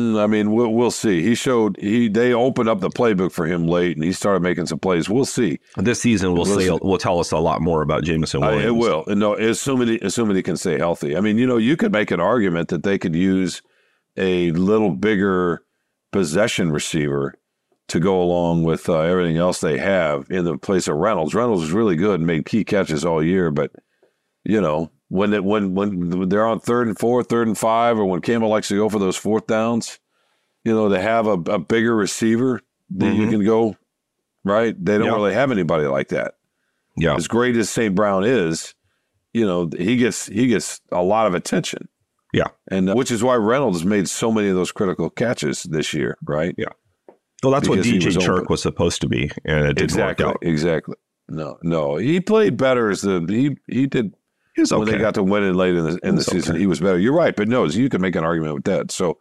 [0.00, 1.22] I mean, we'll, we'll see.
[1.22, 4.66] He showed he they opened up the playbook for him late, and he started making
[4.66, 5.08] some plays.
[5.08, 5.58] We'll see.
[5.76, 6.78] This season will say Listen.
[6.82, 8.66] will tell us a lot more about Jameson I, Williams.
[8.66, 9.04] it will.
[9.08, 11.16] And no, assuming he, assuming he can stay healthy.
[11.16, 13.60] I mean, you know, you could make an argument that they could use
[14.16, 15.64] a little bigger
[16.12, 17.34] possession receiver
[17.88, 21.34] to go along with uh, everything else they have in the place of Reynolds.
[21.34, 23.72] Reynolds is really good and made key catches all year, but
[24.44, 28.04] you know, when it, when when they're on third and four, third and five, or
[28.04, 29.98] when Campbell likes to go for those fourth downs,
[30.64, 33.30] you know, to have a, a bigger receiver that you Mhm.
[33.30, 33.76] can go
[34.44, 34.74] right.
[34.82, 35.14] They don't Yeah.
[35.14, 36.34] really have anybody like that
[36.96, 37.14] Yeah.
[37.14, 37.94] as great as St.
[37.94, 38.74] Brown is,
[39.32, 41.88] you know, he gets he gets a lot of attention.
[42.34, 42.48] Yeah.
[42.70, 46.18] And uh, which is why Reynolds made so many of those critical catches this year,
[46.26, 46.54] right?
[46.58, 46.68] Yeah.
[47.42, 48.46] Well, that's what because he DJ was Chark open.
[48.50, 50.26] was supposed to be, and it didn't exactly.
[50.26, 50.38] work out.
[50.42, 50.96] Exactly.
[51.28, 51.96] No, no.
[51.96, 54.12] He played better as the he he did
[54.58, 56.52] Was when they got to win it late in the in the season.
[56.52, 56.60] okay.
[56.60, 56.98] He was better.
[56.98, 58.90] You're right, but no, you can make an argument with that.
[58.90, 59.18] So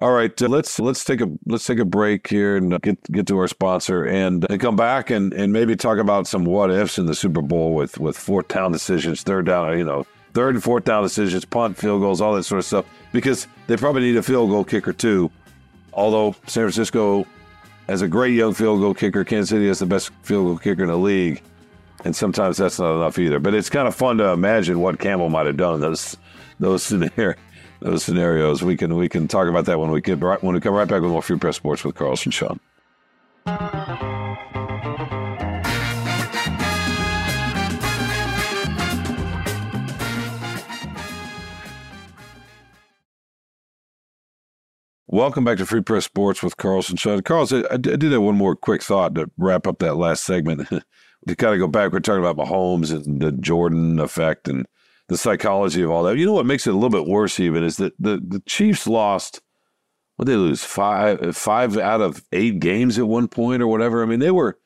[0.00, 3.02] all right, uh, let's let's take a let's take a break here and uh, get
[3.10, 6.70] get to our sponsor and, and come back and, and maybe talk about some what
[6.70, 10.54] ifs in the Super Bowl with with fourth down decisions, third down, you know, third
[10.54, 12.86] and fourth down decisions, punt, field goals, all that sort of stuff.
[13.12, 15.32] Because they probably need a field goal kicker too.
[15.92, 17.26] Although San Francisco
[17.88, 20.82] has a great young field goal kicker, Kansas City has the best field goal kicker
[20.82, 21.42] in the league,
[22.04, 23.38] and sometimes that's not enough either.
[23.38, 26.16] But it's kind of fun to imagine what Campbell might have done those
[26.60, 27.34] those scenario,
[27.80, 28.62] those scenarios.
[28.62, 30.88] We can we can talk about that when we get right when we come right
[30.88, 32.60] back with more Free Press Sports with Carlos and Shawn.
[45.10, 47.22] Welcome back to Free Press Sports with Carlson Sean.
[47.22, 50.68] Carlos, I, I did have one more quick thought to wrap up that last segment.
[51.28, 54.66] to kind of go back, we're talking about Mahomes and the Jordan effect and
[55.08, 56.16] the psychology of all that.
[56.16, 58.86] You know what makes it a little bit worse even is that the, the Chiefs
[58.86, 59.40] lost
[60.16, 64.02] what did they lose five five out of eight games at one point or whatever.
[64.02, 64.58] I mean, they were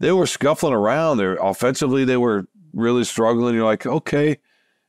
[0.00, 1.18] they were scuffling around.
[1.18, 3.54] They're offensively they were really struggling.
[3.54, 4.38] You're like, okay.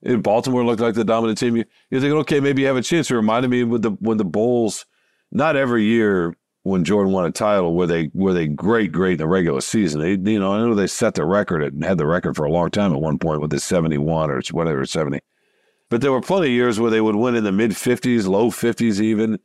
[0.01, 1.55] In Baltimore looked like the dominant team.
[1.55, 3.09] You, you're thinking, okay, maybe you have a chance.
[3.09, 4.85] It reminded me with the when the Bulls,
[5.31, 9.17] not every year when Jordan won a title were they were they great, great in
[9.19, 10.01] the regular season.
[10.01, 12.51] They you know, I know they set the record and had the record for a
[12.51, 15.19] long time at one point with the seventy one or whatever, seventy.
[15.89, 18.49] But there were plenty of years where they would win in the mid fifties, low
[18.49, 19.37] fifties even.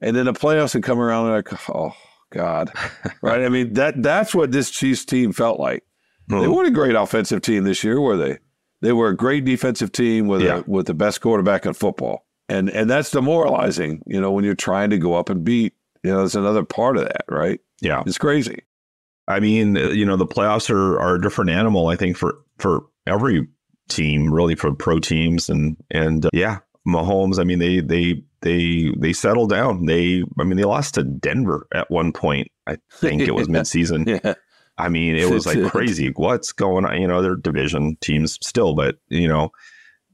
[0.00, 1.92] And then the playoffs would come around and like, oh
[2.30, 2.72] God,
[3.22, 3.42] right?
[3.44, 5.82] I mean that that's what this Chiefs team felt like.
[6.28, 6.52] They Hmm.
[6.52, 8.38] weren't a great offensive team this year, were they?
[8.82, 10.58] They were a great defensive team with Yeah.
[10.58, 14.02] a, with the best quarterback in football, and and that's demoralizing.
[14.06, 15.74] You know, when you're trying to go up and beat.
[16.08, 17.60] You know, there's another part of that, right?
[17.82, 18.02] Yeah.
[18.06, 18.62] It's crazy.
[19.26, 22.38] I mean, uh, you know, the playoffs are, are a different animal, I think, for,
[22.56, 23.46] for every
[23.90, 25.50] team, really for pro teams.
[25.50, 29.84] And, and uh, yeah, Mahomes, I mean, they, they, they, they settled down.
[29.84, 32.50] They, I mean, they lost to Denver at one point.
[32.66, 34.08] I think it was midseason.
[34.24, 34.32] Yeah,
[34.78, 36.10] I mean, it was like crazy.
[36.16, 36.98] What's going on?
[36.98, 39.50] You know, they're division teams still, but you know,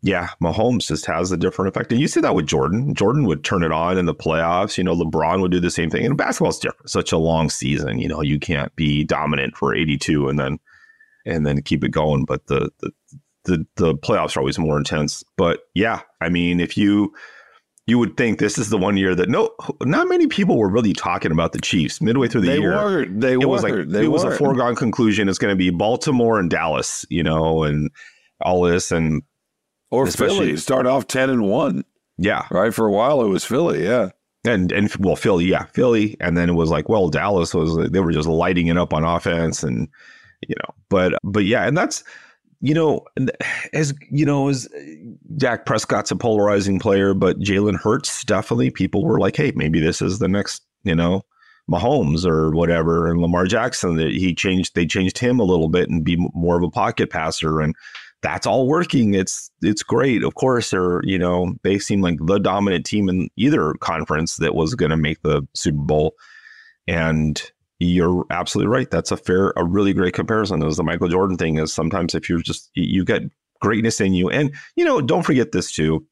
[0.05, 1.91] yeah, Mahomes just has a different effect.
[1.91, 2.95] And you see that with Jordan.
[2.95, 4.77] Jordan would turn it on in the playoffs.
[4.77, 6.05] You know, LeBron would do the same thing.
[6.05, 6.91] And basketball's different.
[6.91, 7.99] Such a long season.
[7.99, 10.59] You know, you can't be dominant for 82 and then
[11.25, 12.27] and then keep it going.
[12.27, 12.91] But the the
[13.45, 15.25] the, the playoffs are always more intense.
[15.39, 17.15] But yeah, I mean, if you
[17.87, 20.93] you would think this is the one year that no, not many people were really
[20.93, 23.07] talking about the Chiefs midway through the they year were.
[23.07, 23.49] They it were.
[23.49, 25.31] was like they it was a foregone conclusion.
[25.31, 27.91] It's going to be Baltimore and Dallas, you know, and
[28.43, 29.23] all this, and
[29.95, 30.57] or especially- Philly.
[30.57, 31.85] Start off ten and one,
[32.19, 32.75] yeah, right?
[32.75, 33.85] For a while, it was Philly.
[33.85, 34.11] Yeah,
[34.45, 38.01] and and well, Philly, yeah, Philly, and then it was like, well, Dallas was they
[38.01, 39.89] were just lighting it up on offense, and
[40.47, 42.05] you know, but but yeah, and that's
[42.61, 43.05] you know,
[43.73, 44.69] as you know, as
[45.37, 50.01] Dak Prescott's a polarizing player, but Jalen Hurts definitely people were like, hey, maybe this
[50.01, 51.23] is the next, you know.
[51.71, 53.97] Mahomes or whatever, and Lamar Jackson.
[53.97, 57.09] That he changed, they changed him a little bit and be more of a pocket
[57.09, 57.75] passer, and
[58.25, 59.13] that's all working.
[59.13, 60.25] It's it's great.
[60.25, 64.55] Of course, they're you know they seem like the dominant team in either conference that
[64.55, 66.15] was going to make the Super Bowl,
[66.89, 67.41] and
[67.81, 68.91] you're absolutely right.
[68.91, 70.65] That's a fair, a really great comparison.
[70.65, 73.23] As the Michael Jordan thing is sometimes if you're just you get
[73.61, 76.05] greatness in you, and you know don't forget this too.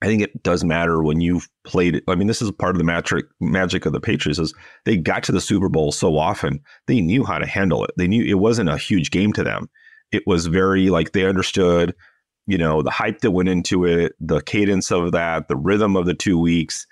[0.00, 2.02] I think it does matter when you've played.
[2.06, 5.24] I mean, this is part of the magic magic of the Patriots is they got
[5.24, 7.90] to the Super Bowl so often they knew how to handle it.
[7.96, 9.68] They knew it wasn't a huge game to them.
[10.12, 11.94] It was very like they understood,
[12.46, 16.06] you know, the hype that went into it, the cadence of that, the rhythm of
[16.06, 16.86] the two weeks,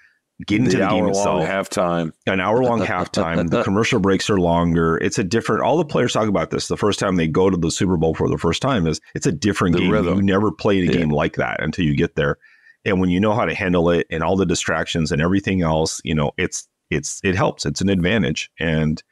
[0.46, 2.12] getting to the the game hour long itself halftime.
[2.26, 3.48] an hour long halftime.
[3.48, 4.98] The commercial breaks are longer.
[4.98, 5.62] It's a different.
[5.62, 6.68] All the players talk about this.
[6.68, 9.26] The first time they go to the Super Bowl for the first time is it's
[9.26, 9.90] a different The game.
[9.90, 10.16] rhythm.
[10.18, 10.98] You never played a Yeah.
[10.98, 12.36] game like that until you get there.
[12.84, 16.00] And when you know how to handle it and all the distractions and everything else,
[16.04, 17.64] you know, it's it's it helps.
[17.66, 18.50] It's an advantage.
[18.60, 19.02] And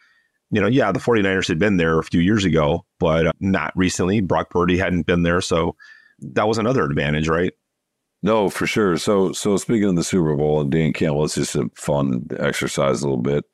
[0.55, 3.73] you know, yeah, the 49ers had been there a few years ago, but uh, not
[3.77, 4.21] recently.
[4.21, 5.75] Brock Purdy hadn't been there, so
[6.21, 7.53] that was another advantage, right?
[8.23, 8.97] No, for sure.
[8.97, 13.03] So, so speaking of the Super Bowl and Dan Campbell, it's just a fun exercise
[13.03, 13.45] a little bit.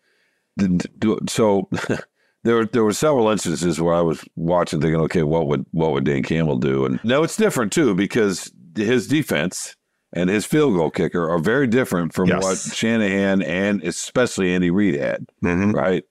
[1.28, 1.68] So,
[2.44, 5.92] there were there were several instances where I was watching, thinking, okay, what would what
[5.92, 6.84] would Dan Campbell do?
[6.84, 9.76] And now it's different too because his defense
[10.12, 12.42] and his field goal kicker are very different from Yes.
[12.42, 15.72] what Shanahan and especially Andy Reid had Mm-hmm.
[15.72, 16.04] right?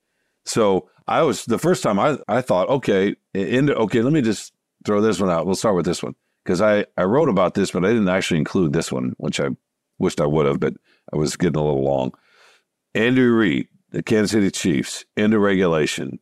[0.50, 4.54] So I was the first time I, I thought, okay, in, okay, let me just
[4.86, 5.46] throw this one out.
[5.46, 8.40] We'll start with this one because I, I wrote about this, but I didn't actually
[8.40, 9.50] include this one, which I
[10.00, 10.74] wished I would have, but
[11.14, 12.14] I was getting a little long.
[12.96, 16.20] Andrew Reid, the Kansas City Chiefs, into regulation.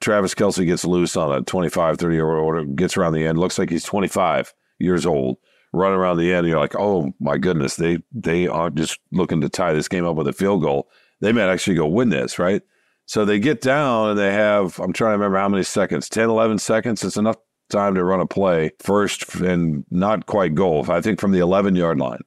[0.00, 3.58] Travis Kelce gets loose on a 25, 30 year order, gets around the end, looks
[3.58, 5.38] like he's 25 years old,
[5.72, 6.46] running around the end.
[6.46, 10.16] You're like, oh my goodness, they they are just looking to tie this game up
[10.16, 10.88] with a field goal.
[11.20, 12.62] They might actually go win this, right?
[13.06, 16.30] So they get down and they have, I'm trying to remember how many seconds, 10,
[16.30, 17.02] 11 seconds.
[17.04, 17.36] It's enough
[17.68, 21.74] time to run a play first and not quite goal, I think from the 11
[21.76, 22.20] yard line.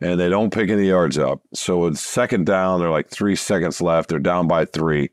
[0.00, 1.40] And they don't pick any yards up.
[1.54, 2.80] So it's second down.
[2.80, 4.08] They're like three seconds left.
[4.08, 5.10] They're down by three.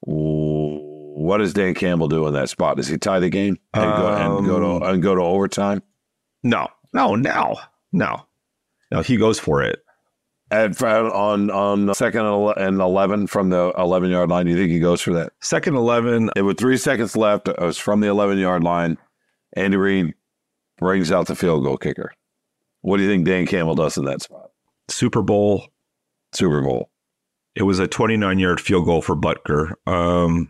[0.00, 2.76] What does Dan Campbell do in that spot?
[2.76, 5.82] Does he tie the game and go, and go Um, to and go to overtime?
[6.42, 7.56] No, no, no,
[7.92, 8.26] no,
[8.90, 9.02] no.
[9.02, 9.80] He goes for it.
[10.50, 15.00] At, on on second and eleven from the eleven yard line, you think he goes
[15.02, 15.32] for that?
[15.42, 16.30] Second eleven.
[16.36, 17.48] It with three seconds left.
[17.48, 18.96] It was from the 11 yard line.
[19.54, 20.14] Andy Reid
[20.78, 22.12] brings out the field goal kicker.
[22.80, 24.50] What do you think Dan Campbell does in that spot?
[24.88, 25.68] Super Bowl.
[26.32, 26.90] Super Bowl.
[27.54, 29.72] It was a 29 yard field goal for Butker.
[29.86, 30.48] Um,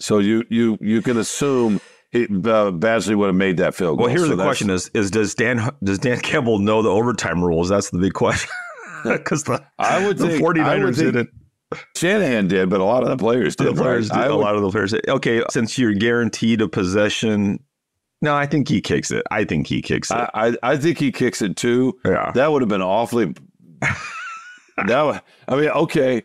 [0.00, 1.80] So you you you can assume
[2.12, 4.06] he, uh, Badgley would have made that field goal.
[4.06, 7.44] well, here's So the question: Is is does Dan does Dan Campbell know the overtime
[7.44, 7.68] rules?
[7.68, 8.48] That's the big question.
[9.18, 11.30] Because the I would the think- I would 49ers didn't.
[11.96, 13.68] Shanahan did, but a lot of the players did.
[13.68, 14.16] The players right?
[14.18, 14.90] did, I a would- lot of the players.
[14.92, 15.08] Did.
[15.08, 17.58] Okay, since you're guaranteed a possession,
[18.20, 19.24] no, I think he kicks it.
[19.30, 20.14] I think he kicks it.
[20.14, 21.98] I, I I think he kicks it too.
[22.04, 22.30] yeah.
[22.34, 23.34] That would have been awfully.
[24.86, 26.22] that would, I mean, okay.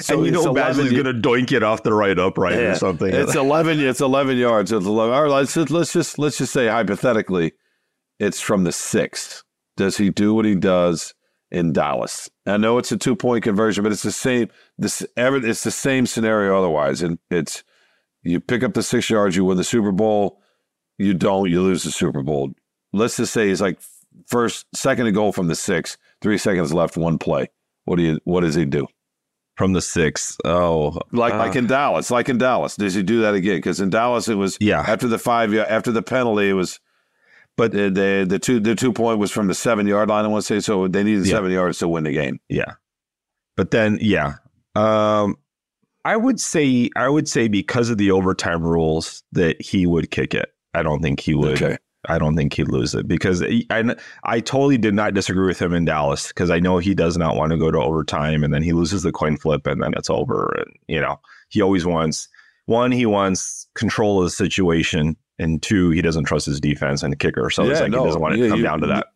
[0.00, 2.72] So and you know 11 Badgley's going to doink it off the right upright Yeah.
[2.72, 3.12] or something.
[3.14, 3.78] It's eleven.
[3.80, 4.72] It's eleven yards.
[4.72, 5.14] It's 11.
[5.14, 7.52] All right, let's just, let's just let's just say hypothetically,
[8.18, 9.44] it's from the six.
[9.76, 11.14] Does he do what he does
[11.50, 12.30] in Dallas.
[12.46, 14.48] I know it's a two point conversion, but it's the same.
[14.78, 16.58] This ever it's the same scenario.
[16.58, 17.64] Otherwise, and it's
[18.22, 20.40] you pick up the six yards, you win the Super Bowl.
[20.98, 22.50] You don't, you lose the Super Bowl.
[22.92, 23.80] Let's just say he's like
[24.26, 27.48] first, second to goal from the six, three seconds left, one play.
[27.84, 28.20] What do you?
[28.24, 28.86] What does he do?
[29.56, 30.36] From the six?
[30.44, 32.76] Oh, like uh, like in Dallas, like in Dallas.
[32.76, 33.56] Does he do that again?
[33.56, 34.84] Because in Dallas, it was yeah.
[34.86, 36.80] After the five, after the penalty, it was
[37.60, 40.24] but the, the, the two the two point was from the seven yard line.
[40.24, 41.32] I want to say so they needed yeah.
[41.34, 42.40] seven yards to win the game.
[42.48, 42.72] Yeah,
[43.54, 44.36] but then yeah,
[44.74, 45.36] um,
[46.06, 50.32] I would say I would say because of the overtime rules that he would kick
[50.32, 50.54] it.
[50.72, 51.62] I don't think he would.
[51.62, 51.76] Okay.
[52.08, 53.94] I don't think he'd lose it because I,
[54.24, 57.36] I totally did not disagree with him in Dallas because I know he does not
[57.36, 60.08] want to go to overtime and then he loses the coin flip and then it's
[60.08, 61.20] over and you know
[61.50, 62.26] he always wants
[62.64, 67.12] one he wants control of the situation and two, he doesn't trust his defense and
[67.12, 67.50] the kicker.
[67.50, 69.08] So yeah, it's like no, he doesn't want it to come you, down to that.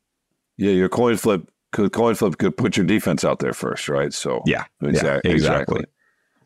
[0.57, 4.13] Yeah, your coin flip could coin flip could put your defense out there first, right?
[4.13, 5.85] So yeah, exactly, yeah, exactly.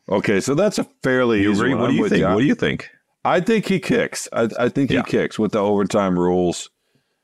[0.09, 1.73] Okay, so that's a fairly you agree.
[1.73, 2.25] What do you think?
[2.25, 2.89] What do you think?
[3.25, 4.27] I think he kicks.
[4.33, 6.69] I, I think he kicks with the overtime rules.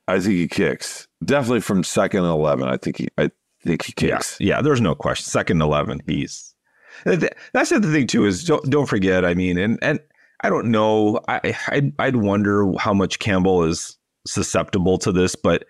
[0.08, 2.68] I think he kicks definitely from second and eleven.
[2.68, 3.08] I think he.
[3.18, 3.32] I
[3.64, 4.38] think he kicks.
[4.40, 5.26] Yeah, yeah there's no question.
[5.26, 6.54] Second and eleven, he's.
[7.04, 8.26] That's the other thing too.
[8.26, 9.26] Is don't don't forget.
[9.26, 10.00] I mean, and and
[10.42, 11.20] I don't know.
[11.28, 15.66] I I'd, I'd wonder how much Campbell is susceptible to this, but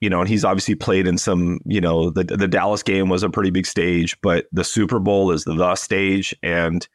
[0.00, 1.60] you know, and he's obviously played in some.
[1.64, 5.30] You know, the the Dallas game was a pretty big stage, but the Super Bowl
[5.30, 6.86] is the stage, and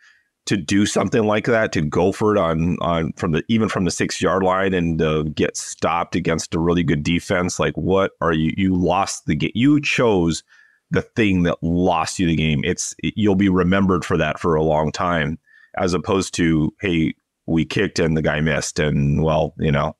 [0.46, 3.86] to do something like that, to go for it on on from the even from
[3.86, 8.12] the six yard line and uh, get stopped against a really good defense, like what
[8.22, 8.54] are you?
[8.56, 9.52] You lost the game.
[9.56, 10.44] You chose
[10.92, 12.62] the thing that lost you the game.
[12.64, 15.40] It's you'll be remembered for that for a long time
[15.78, 17.14] as opposed to hey
[17.46, 19.96] we kicked and the guy missed and well you know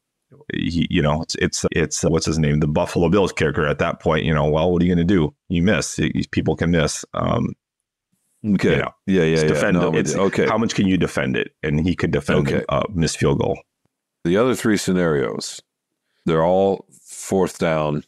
[0.54, 2.60] he, you know it's it's it's uh, what's his name?
[2.60, 5.14] The Buffalo Bills kicker at that point you know well what are you going to
[5.14, 6.00] do you miss
[6.32, 7.54] people can miss um
[8.46, 8.72] okay.
[8.72, 9.48] you know, yeah yeah, yeah.
[9.48, 10.16] defend no, it.
[10.16, 10.48] okay.
[10.48, 11.54] how much can you defend it?
[11.64, 12.66] And he could defend okay.
[12.70, 13.60] a missed field goal.
[14.24, 15.62] The other three scenarios
[16.26, 18.04] they're all fourth down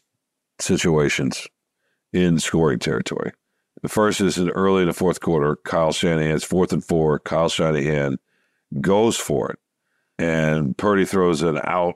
[0.60, 1.47] situations
[2.13, 3.32] in scoring territory
[3.83, 5.57] the first is in early in the fourth quarter.
[5.57, 7.19] Kyle Shanahan's fourth and four.
[7.19, 8.17] Kyle Shanahan
[8.79, 9.59] goes for it,
[10.17, 11.95] and Purdy throws an out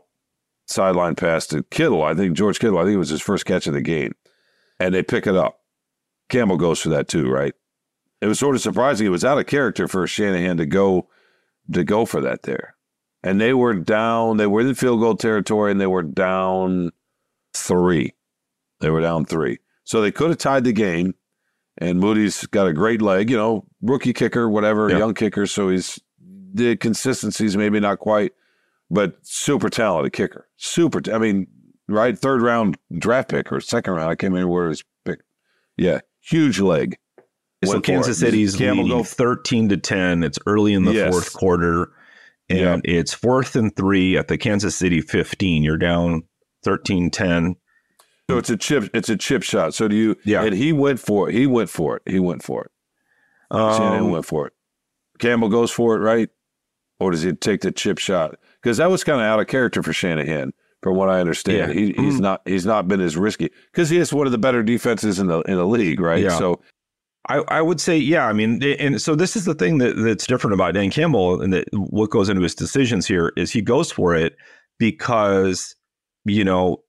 [0.68, 2.04] sideline pass to Kittle.
[2.04, 2.78] I think George Kittle.
[2.78, 4.14] I think it was his first catch of the game,
[4.82, 5.62] and they pick it up.
[6.28, 7.54] Campbell goes for that too, right?
[8.20, 9.08] It was sort of surprising.
[9.08, 11.08] It was out of character for Shanahan to go
[11.72, 12.76] to go for that there,
[13.24, 14.36] and they were down.
[14.36, 16.92] They were in field goal territory, and they were down
[17.54, 18.14] three.
[18.82, 21.16] They were down three, so they could have tied the game
[21.78, 25.46] and Moody's got a great leg, you know, rookie kicker, whatever, young kicker.
[25.46, 26.00] So he's
[26.54, 28.34] the consistency's maybe not quite,
[28.90, 30.48] but super talented kicker.
[30.58, 31.02] Super.
[31.14, 31.48] I mean,
[31.88, 34.10] right, third round draft pick or second round.
[34.10, 35.20] I can't remember where his pick.
[35.78, 36.98] Yeah, huge leg.
[37.66, 40.24] So Kansas City's Campbell leading go, thirteen to ten.
[40.24, 41.12] It's early in the yes.
[41.12, 41.92] fourth quarter,
[42.50, 42.82] and yep.
[42.84, 45.64] it's fourth and three at the Kansas City fifteen.
[45.64, 46.24] You're down
[46.68, 47.56] 13-10.
[48.30, 48.90] So it's a chip.
[48.94, 49.74] It's a chip shot.
[49.74, 50.16] So do you?
[50.26, 50.44] Yeah.
[50.44, 51.36] And he went for it.
[51.36, 52.04] He went for it.
[52.06, 52.72] He went for it.
[53.50, 54.54] Um, went for it.
[55.20, 56.30] Campbell goes for it, right?
[57.00, 58.36] Or does he take the chip shot?
[58.62, 61.74] Because that was kind of out of character for Shanahan, from what I understand.
[61.74, 61.80] Yeah.
[61.80, 62.22] He, he's mm.
[62.22, 62.42] not.
[62.46, 65.40] He's not been as risky because he has one of the better defenses in the
[65.42, 66.24] in the league, right?
[66.24, 66.38] Yeah.
[66.38, 66.62] So.
[67.30, 68.26] I, I would say, yeah.
[68.26, 71.52] I mean, and so this is the thing that, that's different about Dan Campbell, and
[71.52, 74.38] that what goes into his decisions here is he goes for it
[74.80, 75.76] because
[76.24, 76.82] you know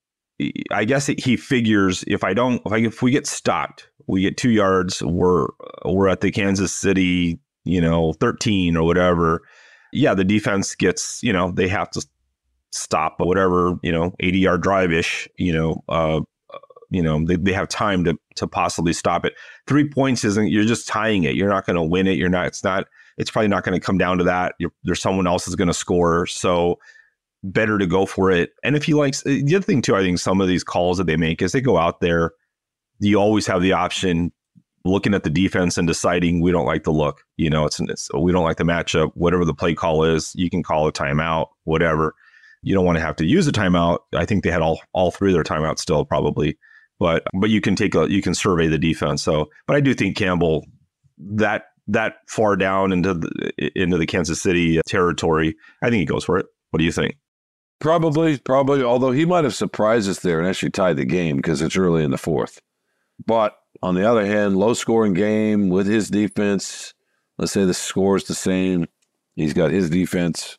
[0.71, 4.51] I guess he figures if I don't, if, if we get stopped, we get two
[4.51, 5.49] yards, we're
[5.85, 9.43] we're at the Kansas City, you know, thirteen or whatever.
[9.93, 12.07] Yeah, the defense gets, you know, they have to
[12.71, 16.21] stop whatever, you know, eighty yard drive ish, you know, uh,
[16.91, 19.35] you know, they, they have time to to possibly stop it.
[19.67, 21.35] Three points isn't you're just tying it.
[21.35, 22.17] You're not going to win it.
[22.17, 22.47] You're not.
[22.47, 22.87] It's not.
[23.19, 24.55] It's probably not going to come down to that.
[24.59, 26.25] You're, there's someone else is going to score.
[26.27, 26.79] So
[27.43, 28.51] better to go for it.
[28.63, 30.99] And if he likes eh, the other thing too, I think some of these calls
[30.99, 32.33] that they make is they go out there,
[33.01, 34.33] you always have the option
[34.85, 37.23] looking at the defense and deciding we don't like the look.
[37.37, 39.11] You know, it's, it's we don't like the matchup.
[39.15, 42.15] Whatever the play call is, you can call a timeout, whatever.
[42.63, 43.99] You don't want to have to use a timeout.
[44.15, 46.59] I think they had all all three of their timeouts still probably,
[46.99, 49.23] but but you can take a you can survey the defense.
[49.23, 50.65] So, but I do think Campbell
[51.19, 56.25] that that far down into the into the Kansas City territory, I think he goes
[56.25, 56.47] for it.
[56.71, 57.17] What do you think?
[57.81, 58.83] Probably, probably.
[58.83, 62.03] Although he might have surprised us there and actually tied the game because it's early
[62.03, 62.61] in the fourth.
[63.25, 66.95] But on the other hand, low scoring game with his defense.
[67.37, 68.89] Let's say the score is the same.
[69.37, 70.59] He's got his defense.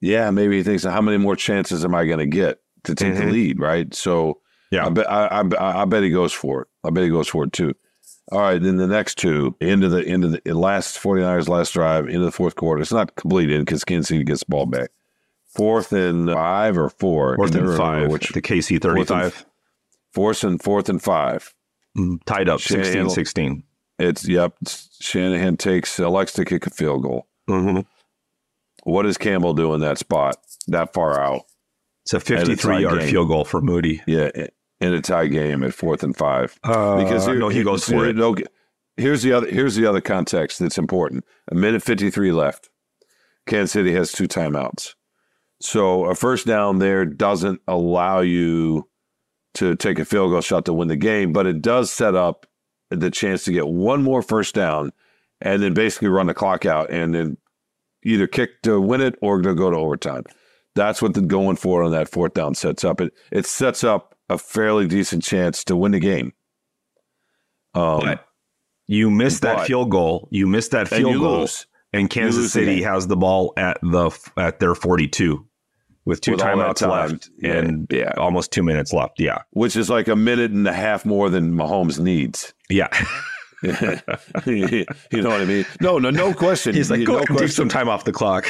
[0.00, 3.14] Yeah, maybe he thinks, how many more chances am I going to get to take
[3.14, 3.26] mm-hmm.
[3.26, 3.60] the lead?
[3.60, 3.94] Right.
[3.94, 4.40] So
[4.72, 4.86] Yeah.
[4.86, 6.68] I bet I, I, I bet he goes for it.
[6.82, 7.74] I bet he goes for it too.
[8.30, 12.24] All right, then the next two into the into the last 49ers last drive into
[12.24, 12.80] the fourth quarter.
[12.80, 14.90] It's not completed because Kansas City gets the ball back.
[15.54, 17.36] Fourth and five or four.
[17.36, 18.10] Fourth and five.
[18.10, 19.44] Which the KC thirty five.
[20.12, 21.52] fourth and fourth and five.
[22.24, 23.62] Tied up Shanahan- 16-16.
[23.98, 24.54] It's yep.
[25.00, 27.26] Shanahan takes elects to kick a field goal.
[27.50, 27.80] Mm-hmm.
[28.84, 30.36] What does Campbell do in that spot
[30.68, 31.42] that far out?
[32.04, 33.10] It's a fifty three yard game.
[33.10, 34.00] field goal for Moody.
[34.06, 34.30] Yeah,
[34.80, 36.58] in a tie game at fourth and five.
[36.64, 38.16] Uh, Because here- no, he goes for it.
[38.16, 38.34] no,
[38.96, 39.46] here's the other.
[39.48, 41.24] Here's the other context that's important.
[41.50, 42.70] A minute fifty three left.
[43.46, 44.94] Kansas City has two timeouts,
[45.62, 48.88] so a first down there doesn't allow you
[49.54, 52.46] to take a field goal shot to win the game, but it does set up
[52.90, 54.92] the chance to get one more first down,
[55.40, 57.36] and then basically run the clock out, and then
[58.04, 60.24] either kick to win it or to go to overtime.
[60.74, 63.00] That's what the going for on that fourth down sets up.
[63.00, 66.32] It it sets up a fairly decent chance to win the game.
[67.74, 68.26] Um, But
[68.86, 70.28] you miss that field goal.
[70.30, 71.66] You miss that field goal, lose.
[71.92, 75.46] and Kansas City has the ball at the at their forty two,
[76.04, 76.90] with two With timeouts time.
[77.10, 78.12] left Yeah, and yeah.
[78.16, 79.20] almost two minutes left.
[79.20, 82.52] Yeah, which is like a minute and a half more than Mahomes needs.
[82.68, 82.88] yeah.
[83.62, 84.84] you
[85.22, 85.64] know what I mean?
[85.80, 86.74] No, no, no question.
[86.74, 88.46] He's like, You- go no and take some time off the clock.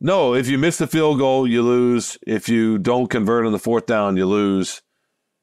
[0.00, 2.18] No, if you miss the field goal, you lose.
[2.26, 4.82] If you don't convert on the fourth down, you lose.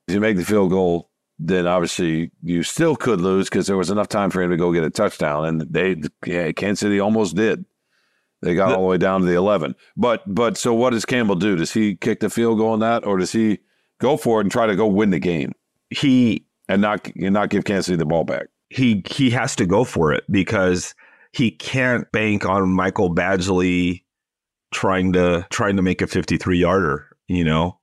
[0.07, 3.89] If you make the field goal, then obviously you still could lose because there was
[3.89, 5.95] enough time for him to go get a touchdown, and they,
[6.25, 7.63] yeah, Kansas City almost did.
[8.41, 9.75] They got The- all the way down to the eleven.
[9.97, 11.55] But, but so what does Campbell do?
[11.55, 13.59] Does he kick the field goal on that, or does he
[13.99, 15.51] go for it and try to go win the game
[15.89, 18.47] He and not and not give Kansas City the ball back?
[18.69, 20.93] he he has to go for it because
[21.33, 24.03] he can't bank on Michael Badgley
[24.71, 27.79] trying to trying to make a 53 yarder, you know.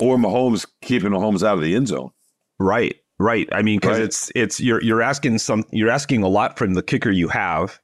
[0.00, 2.10] Or Mahomes keeping Mahomes out of the end zone.
[2.58, 2.96] Right.
[3.18, 3.48] Right.
[3.52, 4.00] I mean cuz Right.
[4.02, 7.78] it's it's you're you're asking some you're asking a lot from the kicker you have,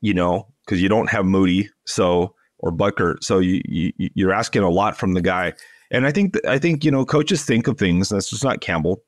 [0.00, 4.62] you know, cuz you don't have Moody, so or Butker, so you, you you're asking
[4.62, 5.52] a lot from the guy.
[5.90, 8.08] And I think I think you know coaches think of things.
[8.08, 9.02] That's just not Campbell.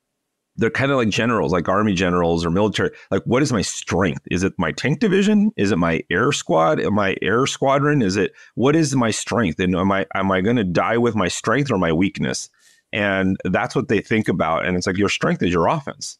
[0.58, 2.90] They're kind of like generals, like army generals or military.
[3.10, 4.22] Like, what is my strength?
[4.30, 5.50] Is it my tank division?
[5.56, 6.80] Is it my air squad?
[6.80, 8.00] I air squadron?
[8.00, 9.60] Is it what is my strength?
[9.60, 12.48] And am I am I going to die with my strength or my weakness?
[12.92, 14.64] And that's what they think about.
[14.64, 16.18] And it's like your strength is your offense,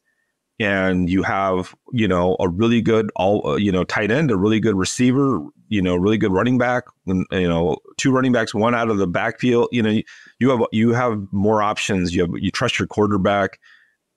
[0.58, 4.36] and you have you know a really good all uh, you know tight end, a
[4.36, 8.54] really good receiver, you know really good running back, and you know two running backs,
[8.54, 9.68] one out of the backfield.
[9.72, 10.02] You know you,
[10.38, 12.14] you have you have more options.
[12.14, 13.58] You have you trust your quarterback.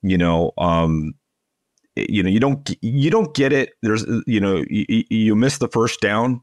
[0.02, 1.12] You know, um,
[1.94, 3.72] you know you don't you don't get it.
[3.82, 6.40] There's you know you, you miss the first down,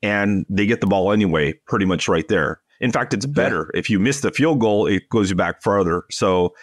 [0.00, 2.60] and they get the ball anyway, pretty much right there.
[2.80, 6.04] In fact, it's better if you miss the field goal, it goes you back further.
[6.10, 6.54] So.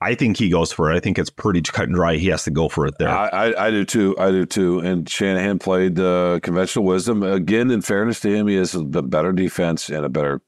[0.00, 0.96] I think he goes for it.
[0.96, 2.16] I think it's pretty cut and dry.
[2.16, 3.08] He has to go for it there.
[3.08, 4.14] I, I, I do too.
[4.18, 4.80] I do too.
[4.80, 7.22] And Shanahan played uh, conventional wisdom.
[7.22, 10.42] Again, in fairness to him, he has a better defense and a better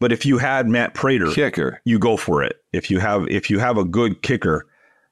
[0.00, 1.80] but if you had Matt Prater, kicker.
[1.84, 2.56] you go for it.
[2.72, 4.66] If you have if you have a good kicker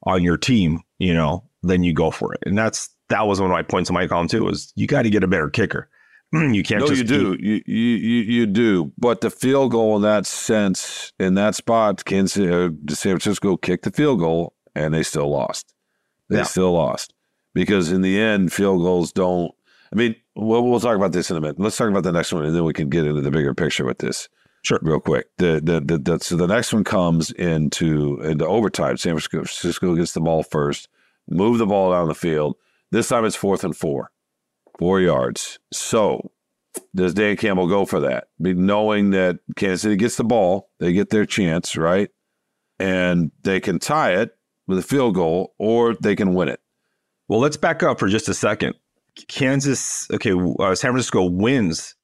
[0.05, 2.41] on your team, you know, then you go for it.
[2.47, 4.45] And that's that was one of my points in my column too.
[4.45, 5.89] Was you got to get a better kicker.
[6.33, 6.81] you can't.
[6.81, 7.37] No, just you do.
[7.39, 8.93] You, you you you do.
[8.99, 13.85] But the field goal in that sense, in that spot, Kansas uh, San Francisco kicked
[13.85, 15.72] the field goal and they still lost.
[16.29, 16.43] They Yeah.
[16.45, 17.14] still lost
[17.55, 19.53] because in the end, field goals don't.
[19.93, 21.61] I mean, we'll, we'll talk about this in a minute.
[21.61, 23.85] Let's talk about the next one, and then we can get into the bigger picture
[23.85, 24.29] with this.
[24.62, 24.81] Sure.
[24.83, 25.27] real quick.
[25.39, 28.97] The the the, the so the next one comes into into overtime.
[28.97, 30.89] San Francisco, Francisco gets the ball first,
[31.29, 32.57] move the ball down the field.
[32.91, 34.11] This time it's fourth and four,
[34.79, 35.59] four yards.
[35.72, 36.31] So
[36.95, 38.29] does Dan Campbell go for that?
[38.41, 42.11] Be knowing that Kansas City gets the ball, they get their chance, right?
[42.79, 46.61] And they can tie it with a field goal, or they can win it.
[47.29, 48.74] Well, let's back up for just a second.
[49.29, 51.95] Kansas, okay, uh, San Francisco wins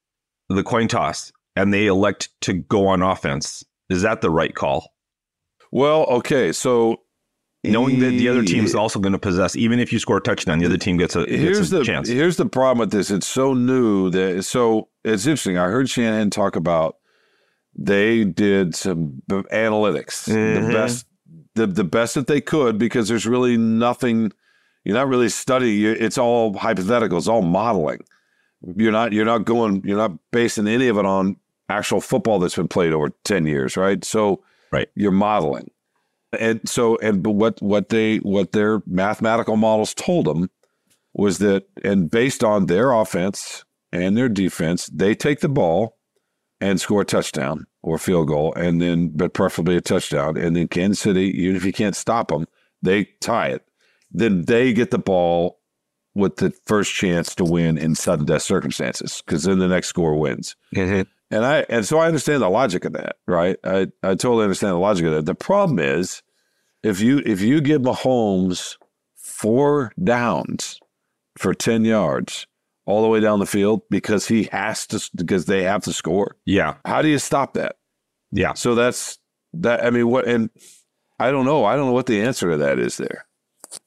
[0.49, 3.65] the coin toss, and they elect to go on offense.
[3.91, 4.93] Is that the right call?
[5.71, 7.03] Well, okay, so
[7.65, 10.21] Knowing that the other team is also going to possess, even if you score a
[10.21, 12.09] touchdown, the other team gets a, gets here's a the chance.
[12.09, 13.09] here's the problem with this.
[13.11, 15.59] It's so new that so it's interesting.
[15.59, 16.97] I heard Shanahan talk about
[17.79, 20.67] they did some b- analytics, Mhm.
[20.67, 21.07] the best
[21.55, 24.33] the the best that they could because there's really nothing.
[24.85, 25.85] You're not really studying.
[26.01, 27.17] It's all hypothetical.
[27.19, 28.01] It's all modeling.
[28.77, 29.83] You're not you're not going.
[29.85, 31.37] You're not basing any of it on
[31.69, 34.05] actual football that's been played over ten years, right?
[34.05, 34.43] So
[34.73, 34.89] Right.
[34.97, 35.71] you're modeling.
[36.39, 40.51] And so, and but what what they what their mathematical models told them
[41.15, 45.99] was that, and based on their offense and their defense, they take the ball
[46.61, 50.69] and score a touchdown or field goal, and then but preferably a touchdown, and then
[50.69, 52.47] Kansas City, even if you can't stop them,
[52.81, 53.67] they tie it.
[54.11, 55.59] Then they get the ball
[56.15, 60.17] with the first chance to win in sudden death circumstances because then the next score
[60.19, 60.57] wins.
[60.75, 61.03] Mm-hmm.
[61.33, 63.57] And I and so I understand the logic of that, right?
[63.65, 65.27] I, I totally understand the logic of that.
[65.27, 66.23] The problem is
[66.83, 68.77] if you if you give Mahomes
[69.17, 70.79] four downs
[71.39, 72.47] for ten yards
[72.85, 76.37] all the way down the field because he has to because they have to score,
[76.45, 76.75] Yeah.
[76.85, 77.77] how do you stop that?
[78.31, 78.53] Yeah.
[78.53, 79.19] So that's
[79.55, 79.85] that.
[79.85, 80.27] I mean, what?
[80.29, 80.51] And
[81.19, 81.65] I don't know.
[81.65, 82.99] I don't know what the answer to that is.
[82.99, 83.25] There.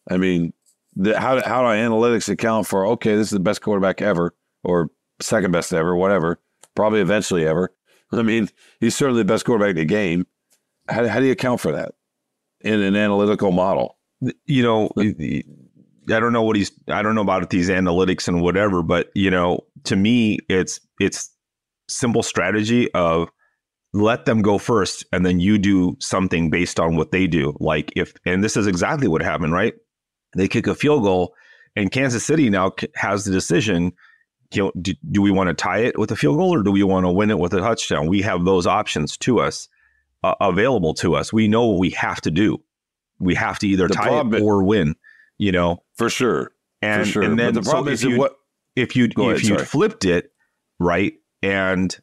[0.10, 0.52] I mean,
[0.96, 2.88] the, how how do analytics account for?
[2.88, 4.34] Okay, this is the best quarterback ever,
[4.64, 4.90] or
[5.22, 6.40] second best ever, whatever.
[6.76, 7.74] Probably eventually ever.
[8.12, 8.50] I mean,
[8.80, 10.28] he's certainly the best quarterback in the game.
[10.88, 11.94] How, how do you account for that
[12.62, 13.98] in an analytical model?
[14.46, 16.72] you know, I don't know what he's.
[16.88, 21.30] I don't know about these analytics and whatever, but you know, to me, it's it's
[21.88, 23.30] simple strategy of
[23.94, 27.56] let them go first, and then you do something based on what they do.
[27.60, 29.74] Like if, and this is exactly what happened, right?
[30.36, 31.34] They kick a field goal,
[31.76, 33.94] and Kansas City now has the decision.
[34.56, 37.06] Do, do we want to tie it with a field goal, or do we want
[37.06, 38.08] to win it with a touchdown?
[38.08, 39.68] We have those options to us,
[40.24, 41.32] uh, available to us.
[41.34, 42.62] We know what we have to do.
[43.20, 44.96] We have to either The tie problem- it or win.
[45.38, 46.52] You know, For sure.
[46.82, 47.24] and for sure.
[47.24, 48.36] and then but the problem if is you what
[48.76, 50.32] if you if you flipped it
[50.80, 51.98] right and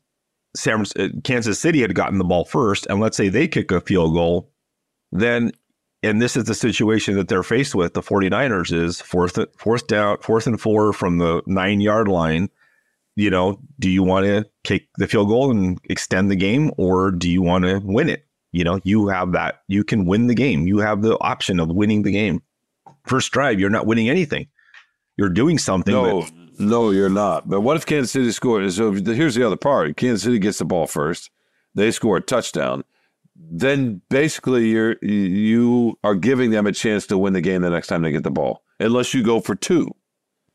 [0.55, 3.81] San, uh, Kansas City had gotten the ball first, and let's say they kick a
[3.81, 4.51] field goal,
[5.11, 5.53] then
[6.03, 7.95] and this is the situation that they're faced with.
[7.95, 12.49] The 49ers is fourth fourth down, fourth and four from the nine yard line.
[13.15, 17.11] You know, do you want to kick the field goal and extend the game, or
[17.11, 18.25] do you want to win it?
[18.53, 19.63] You know, you have that.
[19.69, 20.67] You can win the game.
[20.67, 22.43] You have the option of winning the game.
[23.05, 24.49] First drive, you're not winning anything.
[25.17, 25.93] You're doing something.
[25.93, 26.27] No,
[26.59, 27.49] no, you're not.
[27.49, 28.77] But what if Kansas City scores?
[28.77, 31.31] So here's the other part: Kansas City gets the ball first,
[31.75, 32.85] they score a touchdown.
[33.51, 37.89] Then basically, you're you are giving them a chance to win the game the next
[37.89, 39.89] time they get the ball, unless you go for two,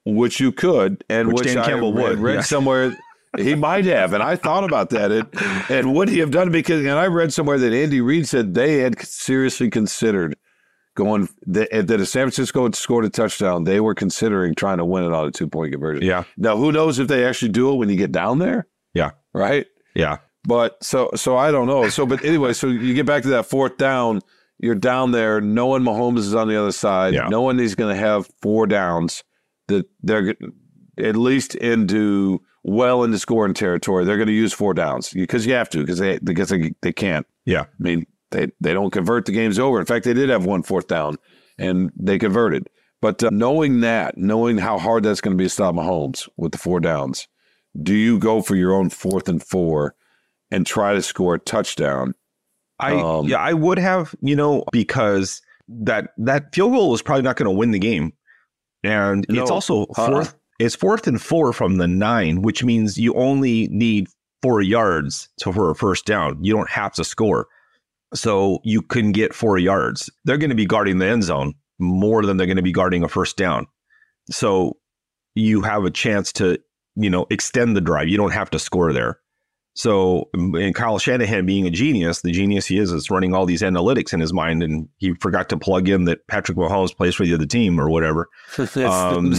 [0.06, 2.42] which you could, and Which which, Dan I Campbell read, would, read yeah.
[2.42, 2.98] somewhere.
[3.38, 5.12] He might have, and I thought about that.
[5.12, 5.28] And,
[5.70, 6.52] and would he have done?
[6.52, 10.38] Because, and I read somewhere that Andy Reid said they had seriously considered
[10.96, 14.86] going that, that if San Francisco had scored a touchdown, they were considering trying to
[14.86, 16.04] win it on a two point conversion.
[16.04, 18.68] yeah, Now, who knows if they actually do it when you get down there?
[18.94, 19.12] Yeah.
[19.34, 19.68] Right.
[19.94, 20.18] yeah.
[20.48, 21.90] But so so I don't know.
[21.90, 24.22] So but anyway, so you get back to that fourth down.
[24.60, 27.28] You're down there, knowing Mahomes is on the other side, Yeah.
[27.28, 29.24] knowing he's going to have four downs.
[29.68, 30.34] That they're
[30.98, 34.06] at least into well into scoring territory.
[34.06, 36.94] They're going to use four downs because you have to because they because they, they
[36.94, 37.28] can't.
[37.46, 37.62] Yeah.
[37.64, 39.80] I mean they they don't convert the game's over.
[39.80, 41.18] In fact, they did have one fourth down
[41.60, 42.70] and they converted.
[43.02, 46.54] But uh, knowing that, knowing how hard that's going to be to stop Mahomes with
[46.54, 47.28] the four downs,
[47.80, 49.94] do you go for your own fourth and four
[50.52, 52.14] and try to score a touchdown?
[52.80, 57.24] I Um, yeah, I would have, you know, because that that field goal is probably
[57.24, 58.14] not going to win the game,
[58.84, 60.08] and it's also Uh-uh.
[60.08, 60.36] fourth.
[60.60, 64.08] It's fourth and four from the nine, which means you only need
[64.42, 66.44] four yards to for a first down.
[66.44, 67.48] You don't have to score,
[68.14, 70.10] so you can get four yards.
[70.26, 73.04] They're going to be guarding the end zone more than they're going to be guarding
[73.04, 73.68] a first down.
[74.32, 74.78] So
[75.36, 76.60] you have a chance to,
[76.96, 78.08] you know, extend the drive.
[78.08, 79.20] You don't have to score there.
[79.78, 83.62] So, and Kyle Shanahan being a genius, the genius he is, is running all these
[83.62, 87.28] analytics in his mind, and he forgot to plug in that Patrick Mahomes plays for
[87.28, 88.28] the other team or whatever.
[88.88, 89.34] Um,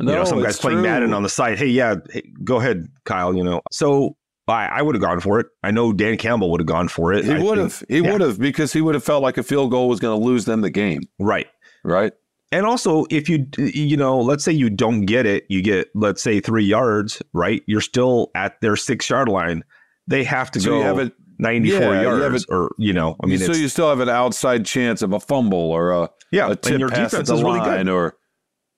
[0.00, 1.56] you know, some guys playing Madden on the side.
[1.56, 3.34] Hey, yeah, hey, go ahead, Kyle.
[3.34, 4.16] You know, so
[4.48, 5.46] I, I would have gone for it.
[5.62, 7.24] I know Dan Campbell would have gone for it.
[7.24, 7.82] He would have.
[7.88, 8.12] He yeah.
[8.12, 10.44] would have because he would have felt like a field goal was going to lose
[10.44, 11.46] them the game, right.
[11.84, 12.12] right?
[12.54, 16.22] And also, if you, you know, let's say you don't get it, you get, let's
[16.22, 17.62] say, three yards, right?
[17.66, 19.64] You're still at their six yard line.
[20.06, 22.92] They have to So go you have a 94 yeah, you have yards, or, you
[22.92, 26.10] know, I mean, so you still have an outside chance of a fumble or a,
[26.30, 27.88] yeah, a tip and your pass defense is really good.
[27.88, 28.16] or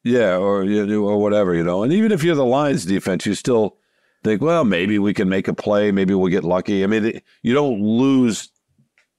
[0.04, 1.82] yeah, or you know, or whatever, you know.
[1.82, 3.76] And even if you're the Lions defense, you still
[4.24, 6.82] think, well, maybe we can make a play, maybe we'll get lucky.
[6.82, 8.48] I mean, it- you don't lose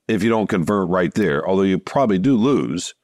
[0.07, 2.95] if you don't convert right there, although you probably do lose.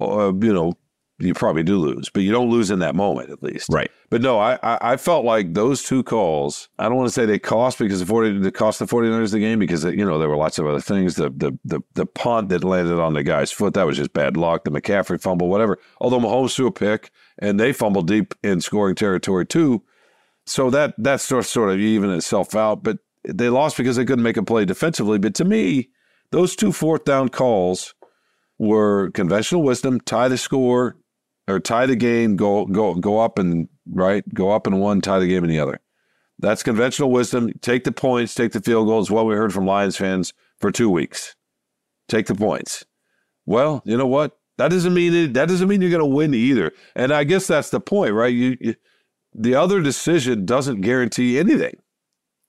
[0.00, 0.72] Or you know,
[1.20, 3.68] you probably do lose, but you don't lose in that moment at least.
[3.70, 3.90] Right.
[4.08, 6.68] But no, I, I I felt like those two calls.
[6.78, 9.38] I don't want to say they cost because the 40 they cost the 49ers the
[9.38, 11.16] game because you know there were lots of other things.
[11.16, 14.36] The the the the punt that landed on the guy's foot that was just bad
[14.36, 14.64] luck.
[14.64, 15.78] The McCaffrey fumble, whatever.
[16.00, 19.82] Although Mahomes threw a pick and they fumbled deep in scoring territory too,
[20.46, 22.82] so that that sort sort of even itself out.
[22.82, 22.98] But
[23.28, 25.18] they lost because they couldn't make a play defensively.
[25.18, 25.90] But to me,
[26.30, 27.94] those two fourth down calls
[28.58, 30.00] were conventional wisdom.
[30.00, 30.96] Tie the score
[31.50, 32.36] or tie the game.
[32.36, 34.24] Go go go up and right.
[34.34, 35.00] Go up in one.
[35.00, 35.80] Tie the game in the other.
[36.38, 37.52] That's conventional wisdom.
[37.60, 39.10] Take the points, take the field goals.
[39.10, 41.36] What we heard from Lions fans for two weeks.
[42.08, 42.84] Take the points.
[43.44, 44.38] Well, you know what?
[44.56, 46.72] That doesn't mean it, that doesn't mean you're going to win either.
[46.94, 48.32] And I guess that's the point, right?
[48.32, 48.74] You, you
[49.34, 51.80] the other decision doesn't guarantee anything,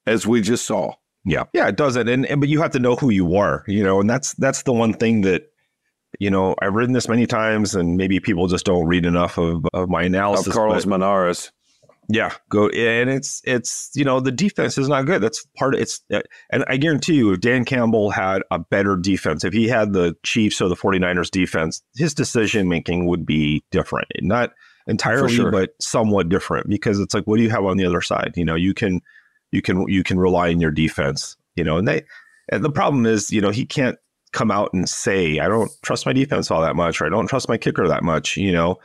[0.06, 0.94] as we just saw.
[1.24, 2.08] Yeah, yeah, it doesn't.
[2.08, 4.64] And, and but you have to know who you are, you know, and that's that's
[4.64, 5.51] the one thing that
[6.20, 9.66] you know I've written this many times, and maybe people just don't read enough of,
[9.74, 10.48] of my analysis.
[10.48, 11.52] Of Carlos but, Monarrez.
[12.10, 15.22] Yeah, go and it's it's you know the defense is not good.
[15.22, 18.98] That's part of it's uh, and I guarantee you if Dan Campbell had a better
[18.98, 23.64] defense, if he had the Chiefs or the 49ers defense, his decision making would be
[23.72, 24.08] different.
[24.22, 24.52] Not
[24.88, 25.52] entirely sure.
[25.52, 28.34] but somewhat different because it's like what do you have on the other side?
[28.36, 29.02] You know, you can
[29.52, 31.78] you can you can rely on your defense, you know.
[31.78, 32.04] And they
[32.50, 33.98] and the problem is, you know, he can't
[34.34, 37.28] come out and say, I don't trust my defense all that much or I don't
[37.28, 38.80] trust my kicker that much, you know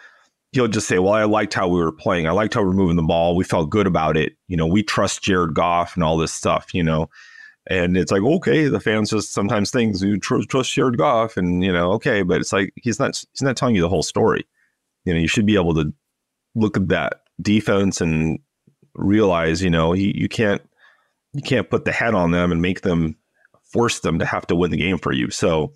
[0.56, 2.26] he'll just say, "Well, I liked how we were playing.
[2.26, 3.36] I liked how we are moving the ball.
[3.36, 4.34] We felt good about it.
[4.48, 6.74] You know, we trust Jared Goff and all this stuff.
[6.74, 7.10] You know."
[7.68, 11.64] And it's like, okay, the fans just sometimes think you trust, trust Jared Goff, and
[11.64, 14.46] you know, okay, but it's like he's not he's not telling you the whole story.
[15.04, 15.92] You know, you should be able to
[16.54, 18.38] look at that defense and
[18.94, 20.62] realize, you know, he, you can't
[21.32, 23.16] you can't put the head on them and make them
[23.76, 25.30] force them to have to win the game for you.
[25.30, 25.74] So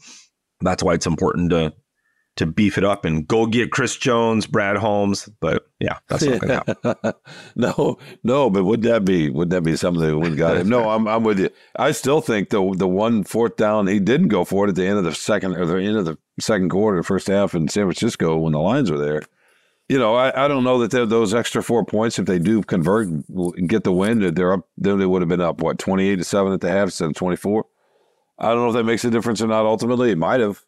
[0.61, 1.75] that's why it's important to
[2.37, 5.29] to beef it up and go get Chris Jones, Brad Holmes.
[5.41, 7.13] But yeah, that's not to happen.
[7.57, 10.69] no, no, but would that be would that be something that would got him?
[10.69, 11.51] No, I'm I'm with you.
[11.77, 14.87] I still think the the one fourth down he didn't go for it at the
[14.87, 17.85] end of the second or the end of the second quarter, first half in San
[17.85, 19.23] Francisco when the lines were there.
[19.91, 23.09] You know, I, I don't know that those extra four points, if they do convert
[23.09, 24.69] and get the win, they're up.
[24.79, 27.11] Then they would have been up what twenty eight to seven at the half instead
[27.11, 27.67] of twenty four.
[28.41, 29.67] I don't know if that makes a difference or not.
[29.67, 30.65] Ultimately, it might have.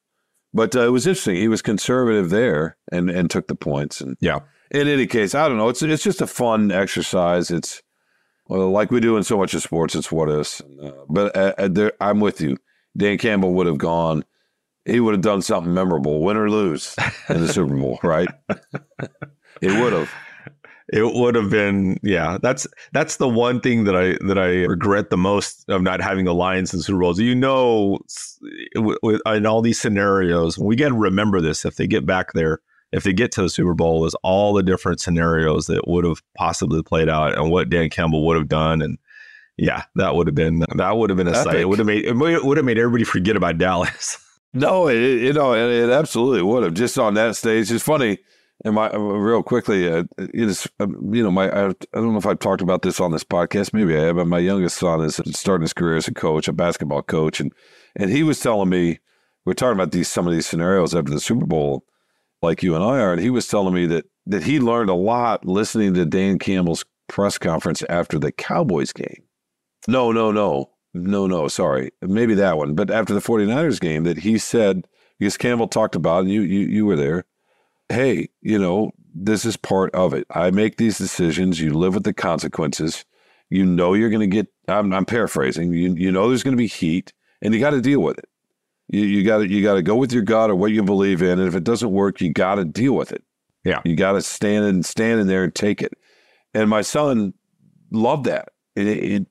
[0.54, 1.36] But uh, it was interesting.
[1.36, 4.00] He was conservative there and and took the points.
[4.00, 4.40] And yeah.
[4.70, 5.68] In any case, I don't know.
[5.68, 7.50] It's it's just a fun exercise.
[7.50, 7.82] It's
[8.48, 9.94] well, like we do in so much of sports.
[9.94, 10.60] It's what is.
[10.82, 12.58] Uh, but uh, uh, there, I'm with you.
[12.96, 14.24] Dan Campbell would have gone.
[14.84, 16.96] He would have done something memorable, win or lose,
[17.28, 18.28] in the Super Bowl, right?
[19.60, 20.10] it would have
[20.92, 25.10] it would have been yeah that's that's the one thing that i that i regret
[25.10, 27.98] the most of not having the lions in super bowls you know
[29.26, 32.60] in all these scenarios we got to remember this if they get back there
[32.92, 36.22] if they get to the super bowl is all the different scenarios that would have
[36.36, 38.98] possibly played out and what dan campbell would have done and
[39.56, 41.44] yeah that would have been that would have been a Epic.
[41.44, 41.56] sight.
[41.56, 44.18] It would have made it would have made everybody forget about dallas.
[44.54, 47.72] No it, you know it, it absolutely would have just on that stage.
[47.72, 48.18] It's funny
[48.64, 52.12] and my uh, real quickly, uh, it is um, you know my I, I, don't
[52.12, 53.72] know if I've talked about this on this podcast.
[53.72, 54.16] Maybe I have.
[54.16, 57.52] But my youngest son is starting his career as a coach, a basketball coach, and
[57.96, 59.00] and he was telling me
[59.44, 61.84] we are talking about these some of these scenarios after the Super Bowl,
[62.40, 64.94] like you and I are, and he was telling me that that he learned a
[64.94, 69.24] lot listening to Dan Campbell's press conference after the Cowboys game.
[69.88, 71.48] No, no, no, no, no.
[71.48, 74.86] Sorry, maybe that one, but after the 49ers game, that he said
[75.18, 77.24] because Campbell talked about, and you you you were there
[77.92, 80.26] hey, you know, this is part of it.
[80.30, 81.60] I make these decisions.
[81.60, 83.04] You live with the consequences.
[83.50, 84.48] You know you're going to get.
[84.68, 85.72] I'm, I'm, paraphrasing.
[85.72, 87.12] You you know there's going to be heat,
[87.42, 88.28] and you got to deal with it.
[88.88, 91.20] You you got to you got to go with your gut or what you believe
[91.20, 93.22] in, and if it doesn't work, you got to deal with it.
[93.64, 95.92] Yeah, you got to stand and stand in there and take it.
[96.54, 97.34] And my son
[97.90, 98.48] loved that.
[98.74, 99.26] It, it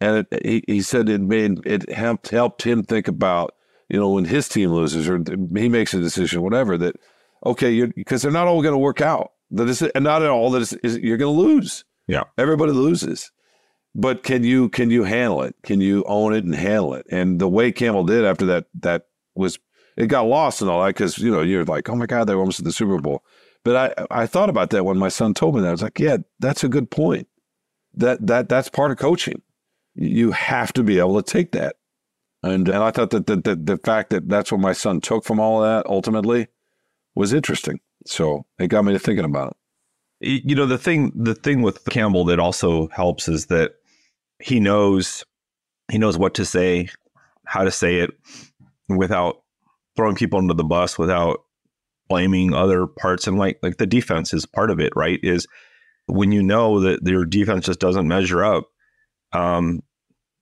[0.00, 3.54] and it, he, he said it made it helped helped him think about
[3.88, 5.22] you know when his team loses or
[5.54, 6.96] he makes a decision, whatever that
[7.44, 9.32] okay, because they're not all going to work out.
[9.50, 11.84] That is, and not at all that is, is you're going to lose.
[12.06, 13.30] Yeah, everybody loses.
[13.94, 15.56] But can you can you handle it?
[15.62, 17.06] Can you own it and handle it?
[17.10, 19.58] And the way Campbell did after that that was
[19.96, 22.34] it got lost and all that because you know you're like, oh my god, they
[22.34, 23.24] were almost at the Super Bowl.
[23.64, 25.68] But I I thought about that when my son told me that.
[25.68, 27.26] I was like, yeah, that's a good point.
[27.94, 29.42] That that that's part of coaching.
[29.94, 31.76] You have to be able to take that.
[32.42, 35.24] And and I thought that the, the, the fact that that's what my son took
[35.24, 36.46] from all of that ultimately
[37.18, 37.80] was interesting.
[38.06, 39.56] So it got me to thinking about
[40.20, 40.44] it.
[40.44, 43.72] You know, the thing the thing with Campbell that also helps is that
[44.40, 45.24] he knows
[45.90, 46.88] he knows what to say,
[47.44, 48.10] how to say it
[48.88, 49.42] without
[49.96, 51.40] throwing people under the bus, without
[52.08, 53.26] blaming other parts.
[53.26, 55.20] And like like the defense is part of it, right?
[55.22, 55.46] Is
[56.06, 58.68] when you know that your defense just doesn't measure up,
[59.32, 59.82] um,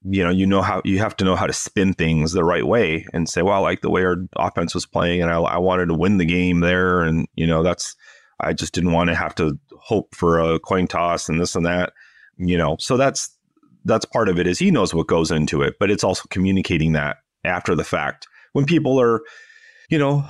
[0.08, 2.66] you know, you know how you have to know how to spin things the right
[2.66, 5.58] way and say, well, I like the way our offense was playing and I, I
[5.58, 7.02] wanted to win the game there.
[7.02, 7.96] And, you know, that's,
[8.40, 11.66] I just didn't want to have to hope for a coin toss and this and
[11.66, 11.92] that,
[12.36, 13.36] you know, so that's,
[13.84, 16.92] that's part of it is he knows what goes into it, but it's also communicating
[16.92, 19.22] that after the fact when people are,
[19.90, 20.24] you know,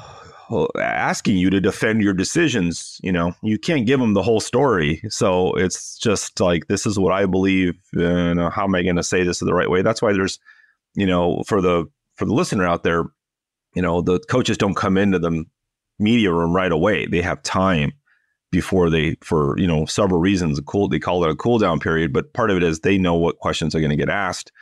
[0.79, 3.01] asking you to defend your decisions.
[3.03, 5.03] You know, you can't give them the whole story.
[5.09, 7.75] So it's just like, this is what I believe.
[7.93, 9.83] And uh, how am I going to say this the right way?
[9.83, 10.39] That's why there's,
[10.95, 13.05] you know, for the, for the listener out there,
[13.75, 15.45] you know, the coaches don't come into the
[15.99, 17.07] media room right away.
[17.07, 17.93] They have time
[18.51, 22.13] before they, for, you know, several reasons, cool, they call it a cool down period.
[22.13, 24.53] But part of it is they know what questions are going to get asked.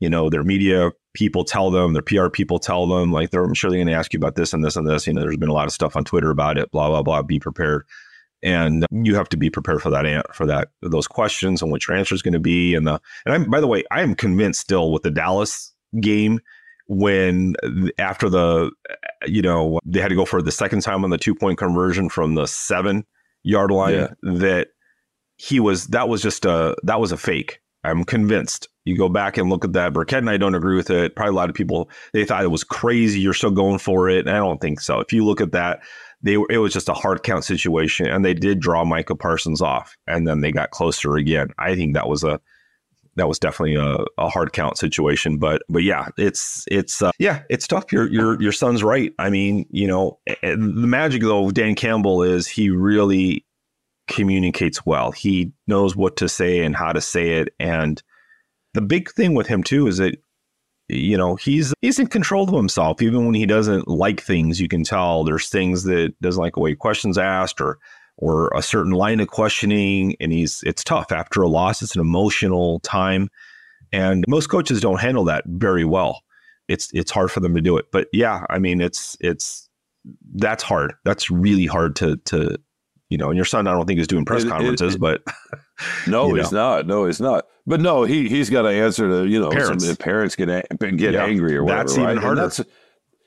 [0.00, 3.54] You know, their media people tell them, their PR people tell them, like they're I'm
[3.54, 5.06] sure they're going to ask you about this and this and this.
[5.06, 7.22] You know, there's been a lot of stuff on Twitter about it, blah blah blah.
[7.22, 7.84] Be prepared,
[8.42, 11.96] and you have to be prepared for that for that those questions and what your
[11.96, 12.74] answer is going to be.
[12.74, 16.40] And the and I'm by the way, I am convinced still with the Dallas game
[16.86, 17.54] when
[17.98, 18.94] after the eh,
[19.26, 22.10] you know they had to go for the second time on the two point conversion
[22.10, 23.06] from the seven
[23.42, 24.08] yard line yeah.
[24.22, 24.68] that
[25.36, 28.68] he was that was just a that was a fake I'm convinced.
[28.84, 29.92] You go back and look at that.
[29.92, 31.16] Birkett and I don't agree with it.
[31.16, 33.20] Probably a lot of people they thought it was crazy.
[33.20, 34.26] You're still going for it.
[34.26, 35.00] And I don't think so.
[35.00, 35.80] If you look at that,
[36.22, 39.96] they it was just a hard count situation, and they did draw Micah Parsons off,
[40.06, 41.48] and then they got closer again.
[41.58, 42.40] I think that was a
[43.16, 45.38] that was definitely a, a hard count situation.
[45.38, 47.92] But but yeah, it's it's uh, yeah, it's tough.
[47.92, 49.12] Your your your son's right.
[49.18, 53.44] I mean, you know, the magic though of Dan Campbell is he really
[54.08, 55.12] communicates well.
[55.12, 57.54] He knows what to say and how to say it.
[57.58, 58.02] And
[58.74, 60.18] the big thing with him too is that
[60.88, 63.00] you know he's he's in control of himself.
[63.00, 66.60] Even when he doesn't like things you can tell there's things that doesn't like the
[66.60, 67.78] way questions asked or
[68.16, 70.14] or a certain line of questioning.
[70.20, 71.10] And he's it's tough.
[71.10, 73.30] After a loss it's an emotional time.
[73.92, 76.22] And most coaches don't handle that very well.
[76.68, 77.86] It's it's hard for them to do it.
[77.90, 79.68] But yeah i mean it's it's
[80.34, 80.94] that's hard.
[81.04, 82.58] That's really hard to to
[83.10, 85.00] you know, and your son, I don't think is doing press it, conferences, it, it,
[85.00, 85.22] but
[86.06, 86.58] no, he's know.
[86.58, 86.86] not.
[86.86, 87.46] No, he's not.
[87.66, 89.86] But no, he he's got to answer to you know parents.
[89.86, 90.48] Some, parents get
[90.78, 91.24] get yeah.
[91.24, 91.82] angry or whatever.
[91.82, 92.18] That's even right?
[92.18, 92.40] harder.
[92.42, 92.60] That's,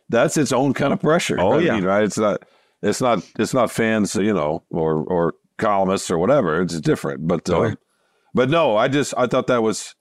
[0.10, 1.40] that's its own kind of pressure.
[1.40, 2.04] Oh I yeah, mean, right.
[2.04, 2.44] It's not.
[2.82, 3.24] It's not.
[3.40, 6.62] It's not fans, you know, or or columnists or whatever.
[6.62, 7.28] It's different.
[7.28, 7.76] But oh, uh,
[8.34, 9.96] but no, I just I thought that was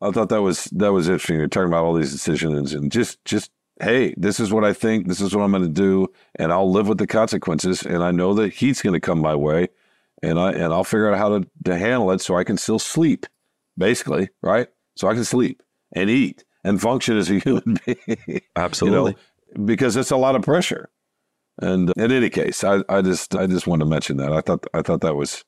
[0.00, 1.36] I thought that was that was interesting.
[1.36, 5.08] You're talking about all these decisions and just just hey, this is what I think,
[5.08, 6.06] this is what I'm going to do,
[6.36, 7.82] and I'll live with the consequences.
[7.82, 9.68] And I know that heat's going to come my way,
[10.24, 12.78] and I and I'll figure out how to, to handle it so I can still
[12.78, 13.26] sleep,
[13.76, 14.68] basically, right?
[14.96, 15.62] So I can sleep
[15.92, 18.40] and eat and function as a human being.
[18.56, 20.90] Absolutely, you know, because it's a lot of pressure.
[21.58, 24.66] And in any case, I, I just I just wanted to mention that I thought
[24.74, 25.44] I thought that was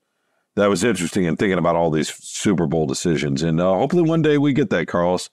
[0.54, 3.42] that was interesting and thinking about all these Super Bowl decisions.
[3.42, 5.30] And uh, hopefully one day we get that, Carlos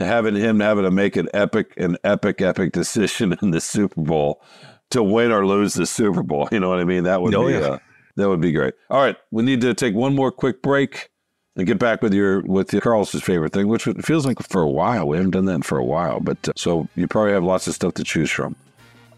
[0.00, 4.42] having him having to make an epic, an epic, epic decision in the Super Bowl
[4.90, 6.48] to win or lose the Super Bowl.
[6.50, 7.04] You know what I mean?
[7.04, 7.60] That would oh, be yeah.
[7.60, 7.78] uh,
[8.16, 8.74] that would be great.
[8.90, 11.10] All right, we need to take one more quick break
[11.56, 14.68] and get back with your with your Carlos's favorite thing, which feels like for a
[14.68, 16.20] while we haven't done that for a while.
[16.20, 18.56] But uh, so you probably have lots of stuff to choose from.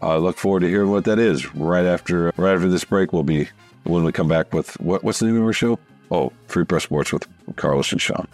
[0.01, 3.13] I look forward to hearing what that is right after right after this break.
[3.13, 3.49] We'll be
[3.83, 5.79] when we come back with what what's the name of our show?
[6.11, 8.27] Oh, Free Press Sports with Carlos and Shawn.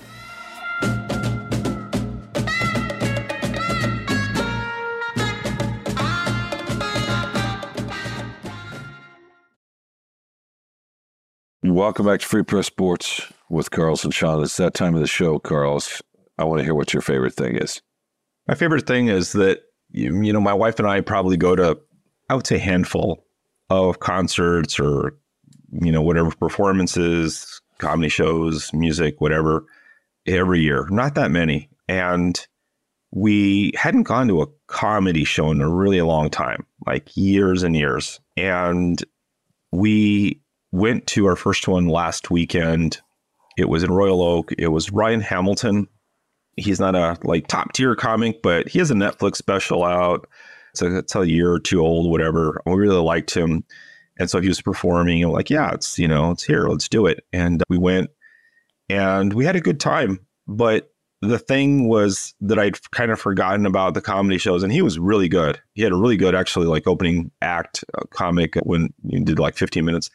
[11.62, 14.41] Welcome back to Free Press Sports with Carlos and Shawn.
[14.41, 16.01] It's that time of the show, Carlos.
[16.38, 17.82] I want to hear what your favorite thing is.
[18.47, 21.78] My favorite thing is that you, know my wife and I probably go to
[22.30, 23.26] I would say handful
[23.70, 25.18] of concerts or
[25.70, 29.66] you know whatever performances, comedy shows, music, whatever
[30.26, 30.88] every year.
[30.89, 32.39] Not that many, and
[33.12, 37.76] we hadn't gone to a comedy show in a really long time, like years and
[37.76, 39.03] years, and
[39.74, 40.39] we
[40.72, 42.99] went to our first one last weekend.
[43.57, 44.51] It was in Royal Oak.
[44.57, 45.88] It was Ryan Hamilton.
[46.55, 50.28] He's not a like top tier comic, but he has a Netflix special out.
[50.76, 52.61] So it's a year or two old, whatever.
[52.65, 53.63] We really liked him.
[54.20, 57.26] And so he was performing like, yeah, it's, you know, it's here, let's do it.
[57.32, 58.09] And we went
[58.89, 60.20] and we had a good time.
[60.47, 60.91] But
[61.22, 64.97] the thing was that I'd kind of forgotten about the comedy shows, and he was
[64.97, 65.59] really good.
[65.74, 69.57] He had a really good, actually, like opening act uh, comic when you did like
[69.57, 70.09] 15 minutes.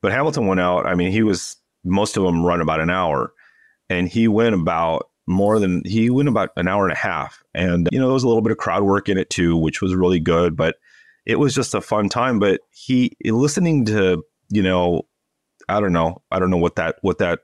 [0.00, 0.86] But Hamilton went out.
[0.86, 3.32] I mean, he was most of them run about an hour,
[3.88, 7.42] and he went about more than he went about an hour and a half.
[7.54, 9.82] And you know, there was a little bit of crowd work in it too, which
[9.82, 10.56] was really good.
[10.56, 10.76] But
[11.26, 12.38] it was just a fun time.
[12.38, 15.02] But he listening to you know,
[15.68, 17.40] I don't know, I don't know what that what that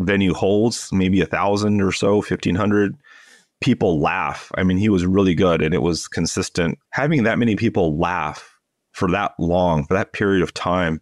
[0.00, 2.96] venue holds, maybe a thousand or so, fifteen hundred
[3.60, 4.52] people laugh.
[4.56, 6.78] I mean, he was really good and it was consistent.
[6.90, 8.56] Having that many people laugh
[8.92, 11.00] for that long, for that period of time,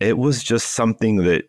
[0.00, 1.48] it was just something that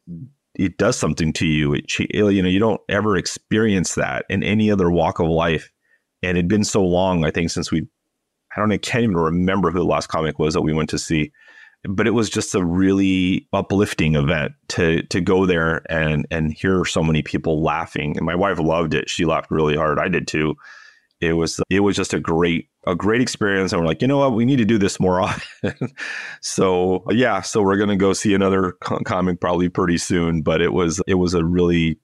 [0.55, 1.73] it does something to you.
[1.73, 5.71] It, you know, you don't ever experience that in any other walk of life.
[6.23, 7.87] And it'd been so long, I think, since we
[8.55, 10.97] I don't I can't even remember who the last comic was that we went to
[10.99, 11.31] see.
[11.83, 16.83] But it was just a really uplifting event to to go there and and hear
[16.85, 18.17] so many people laughing.
[18.17, 19.09] And my wife loved it.
[19.09, 19.99] She laughed really hard.
[19.99, 20.55] I did too.
[21.21, 24.17] It was it was just a great a great experience and we're like you know
[24.17, 25.73] what we need to do this more often
[26.41, 28.73] so yeah so we're going to go see another
[29.05, 31.99] comic probably pretty soon but it was it was a really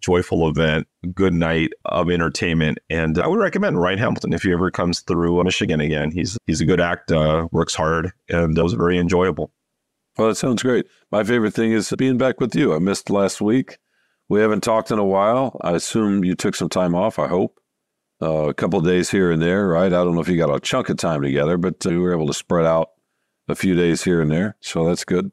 [0.00, 2.78] joyful event, good night of entertainment.
[2.90, 6.10] And I would recommend Ryan Hamilton if he ever comes through Michigan again.
[6.10, 9.52] He's he's a good act, uh, works hard, and it was very enjoyable.
[10.16, 10.86] Well, that sounds great.
[11.12, 12.74] My favorite thing is being back with you.
[12.74, 13.78] I missed last week.
[14.28, 15.58] We haven't talked in a while.
[15.62, 17.18] I assume you took some time off.
[17.18, 17.58] I hope
[18.20, 19.86] uh, a couple days here and there, right?
[19.86, 22.12] I don't know if you got a chunk of time together, but uh, we were
[22.12, 22.90] able to spread out
[23.48, 25.30] a few days here and there, so that's good.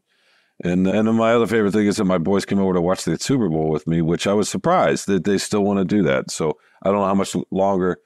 [0.64, 3.18] And and my other favorite thing is that my boys came over to watch the
[3.18, 6.32] Super Bowl with me, which I was surprised that they still want to do that.
[6.32, 7.98] So I don't know how much longer.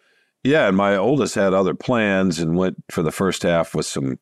[0.43, 4.17] Yeah, and my oldest had other plans and went for the first half with some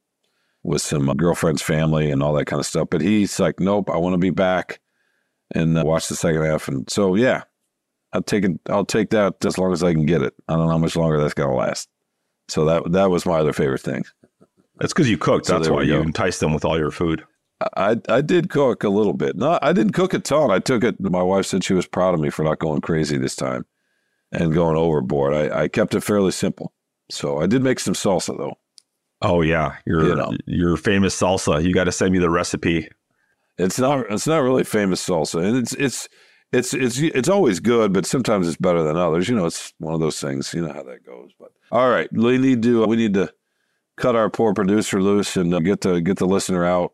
[0.63, 2.89] with some girlfriend's family and all that kind of stuff.
[2.91, 4.81] But he's like, nope, I want to be back
[5.55, 6.67] and uh, watch the second half.
[6.67, 7.43] And so yeah,
[8.18, 8.59] I'll take it.
[8.68, 10.34] I'll take that as long as I can get it.
[10.47, 11.88] I don't know how much longer that's gonna last.
[12.47, 14.05] So that that was my other favorite thing.
[14.80, 15.45] That's because you cooked.
[15.45, 17.24] So that's why you enticed them with all your food.
[17.76, 19.36] I I did cook a little bit.
[19.36, 20.49] No, I didn't cook a ton.
[20.49, 20.99] I took it.
[20.99, 23.65] My wife said she was proud of me for not going crazy this time
[24.32, 25.34] and going overboard.
[25.34, 26.74] I, I kept it fairly simple.
[27.11, 28.57] So I did make some salsa though.
[29.22, 30.34] Oh yeah, your you know.
[30.45, 31.63] your famous salsa.
[31.63, 32.89] You got to send me the recipe.
[33.57, 36.07] It's not it's not really famous salsa, and it's it's
[36.51, 39.27] it's it's it's always good, but sometimes it's better than others.
[39.27, 40.53] You know, it's one of those things.
[40.53, 41.31] You know how that goes.
[41.39, 43.33] But all right, we need to we need to
[43.97, 46.93] cut our poor producer loose and uh, get the get the listener out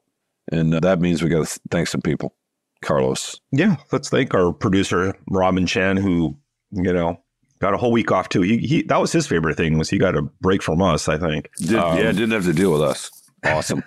[0.52, 2.36] and uh, that means we got to thank some people.
[2.84, 3.40] Carlos.
[3.52, 6.38] Yeah, let's thank our producer Robin Chan, who
[6.72, 7.22] you know
[7.60, 8.42] got a whole week off too.
[8.42, 11.08] He, he that was his favorite thing was he got a break from us.
[11.08, 11.50] I think.
[11.60, 13.10] Did, um, yeah, didn't have to deal with us.
[13.46, 13.84] Awesome.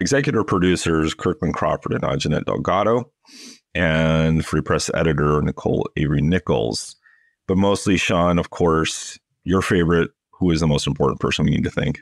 [0.00, 3.12] Executive producers Kirkland Crawford and Anjanette Delgado,
[3.76, 6.96] and Free Press editor Nicole Avery Nichols.
[7.46, 10.10] But mostly Shawn, of course, your favorite.
[10.38, 12.00] Who is the most important person we need to thank?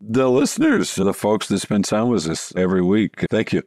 [0.00, 3.24] the listeners, the folks that spend time with us every week.
[3.30, 3.62] Thank you.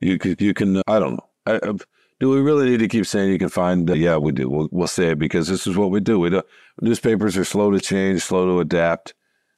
[0.00, 0.82] You can, you can.
[0.86, 1.28] I don't know.
[1.46, 1.72] I, I,
[2.20, 3.88] do we really need to keep saying you can find?
[3.88, 4.48] Uh, yeah, we do.
[4.48, 6.18] We'll, we'll say it because this is what we do.
[6.18, 6.42] We do.
[6.80, 9.14] Newspapers are slow to change, slow to adapt.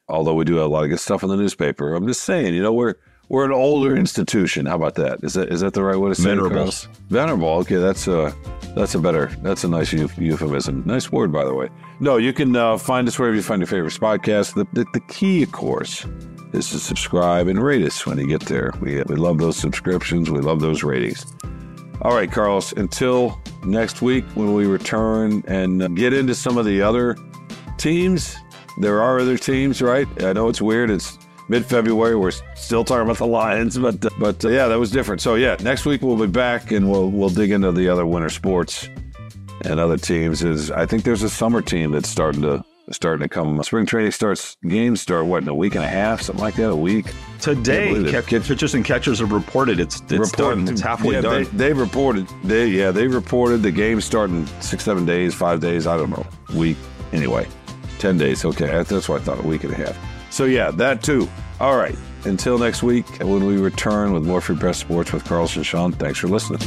[0.09, 1.95] Although we do have a lot of good stuff in the newspaper.
[1.95, 2.97] I'm just saying, you know, we're
[3.29, 4.67] we're an older institution.
[4.67, 5.23] How about that?
[5.23, 6.69] Is that is that the right way to say Venerable.
[6.69, 6.89] it?
[7.09, 7.49] Venerable.
[7.49, 8.35] Okay, that's a
[8.75, 10.83] that's a better that's a nice euphemism.
[10.87, 11.69] Nice word, by the way.
[12.01, 14.55] No, you can uh, find us wherever you find your favorite podcast.
[14.55, 16.07] The, the, the key, of course,
[16.53, 18.73] is to subscribe and rate us when you get there.
[18.81, 20.31] We we love those subscriptions.
[20.31, 21.25] We love those ratings.
[22.03, 22.73] All right, Carlos.
[22.73, 27.17] Until next week when we return and get into some of the other
[27.79, 28.37] teams.
[28.81, 30.07] There are other teams, right?
[30.23, 30.91] I know it's weird.
[30.91, 31.17] It's
[31.49, 32.17] mid February.
[32.17, 35.21] We're still talking about the Lions, but but uh, yeah, that was different.
[35.21, 38.31] So yeah, next week we'll be back and we'll we'll dig into the other winter
[38.31, 38.89] sports
[39.63, 40.43] and other teams.
[40.43, 43.63] Is I think there's a summer team that's starting to starting to come.
[43.63, 44.57] Spring training starts.
[44.67, 46.71] Games start what in a week and a half, something like that.
[46.71, 47.07] A week
[47.41, 48.23] today.
[48.23, 50.69] Pitchers and catchers have reported it's it's reported, done.
[50.69, 51.47] It's halfway yeah, done.
[51.53, 52.29] They, have reported.
[52.43, 55.87] They yeah they reported the game starting six seven days, five days.
[55.87, 56.77] I don't know week
[57.13, 57.47] anyway.
[57.99, 58.45] Ten days.
[58.45, 59.39] Okay, that's what I thought.
[59.39, 60.14] A week and a half.
[60.35, 61.29] So, yeah, that too.
[61.61, 61.97] All right.
[62.25, 65.93] Until next week, when we return with more Free Press Sports with Carlos and Shawn,
[65.93, 66.59] thanks for listening.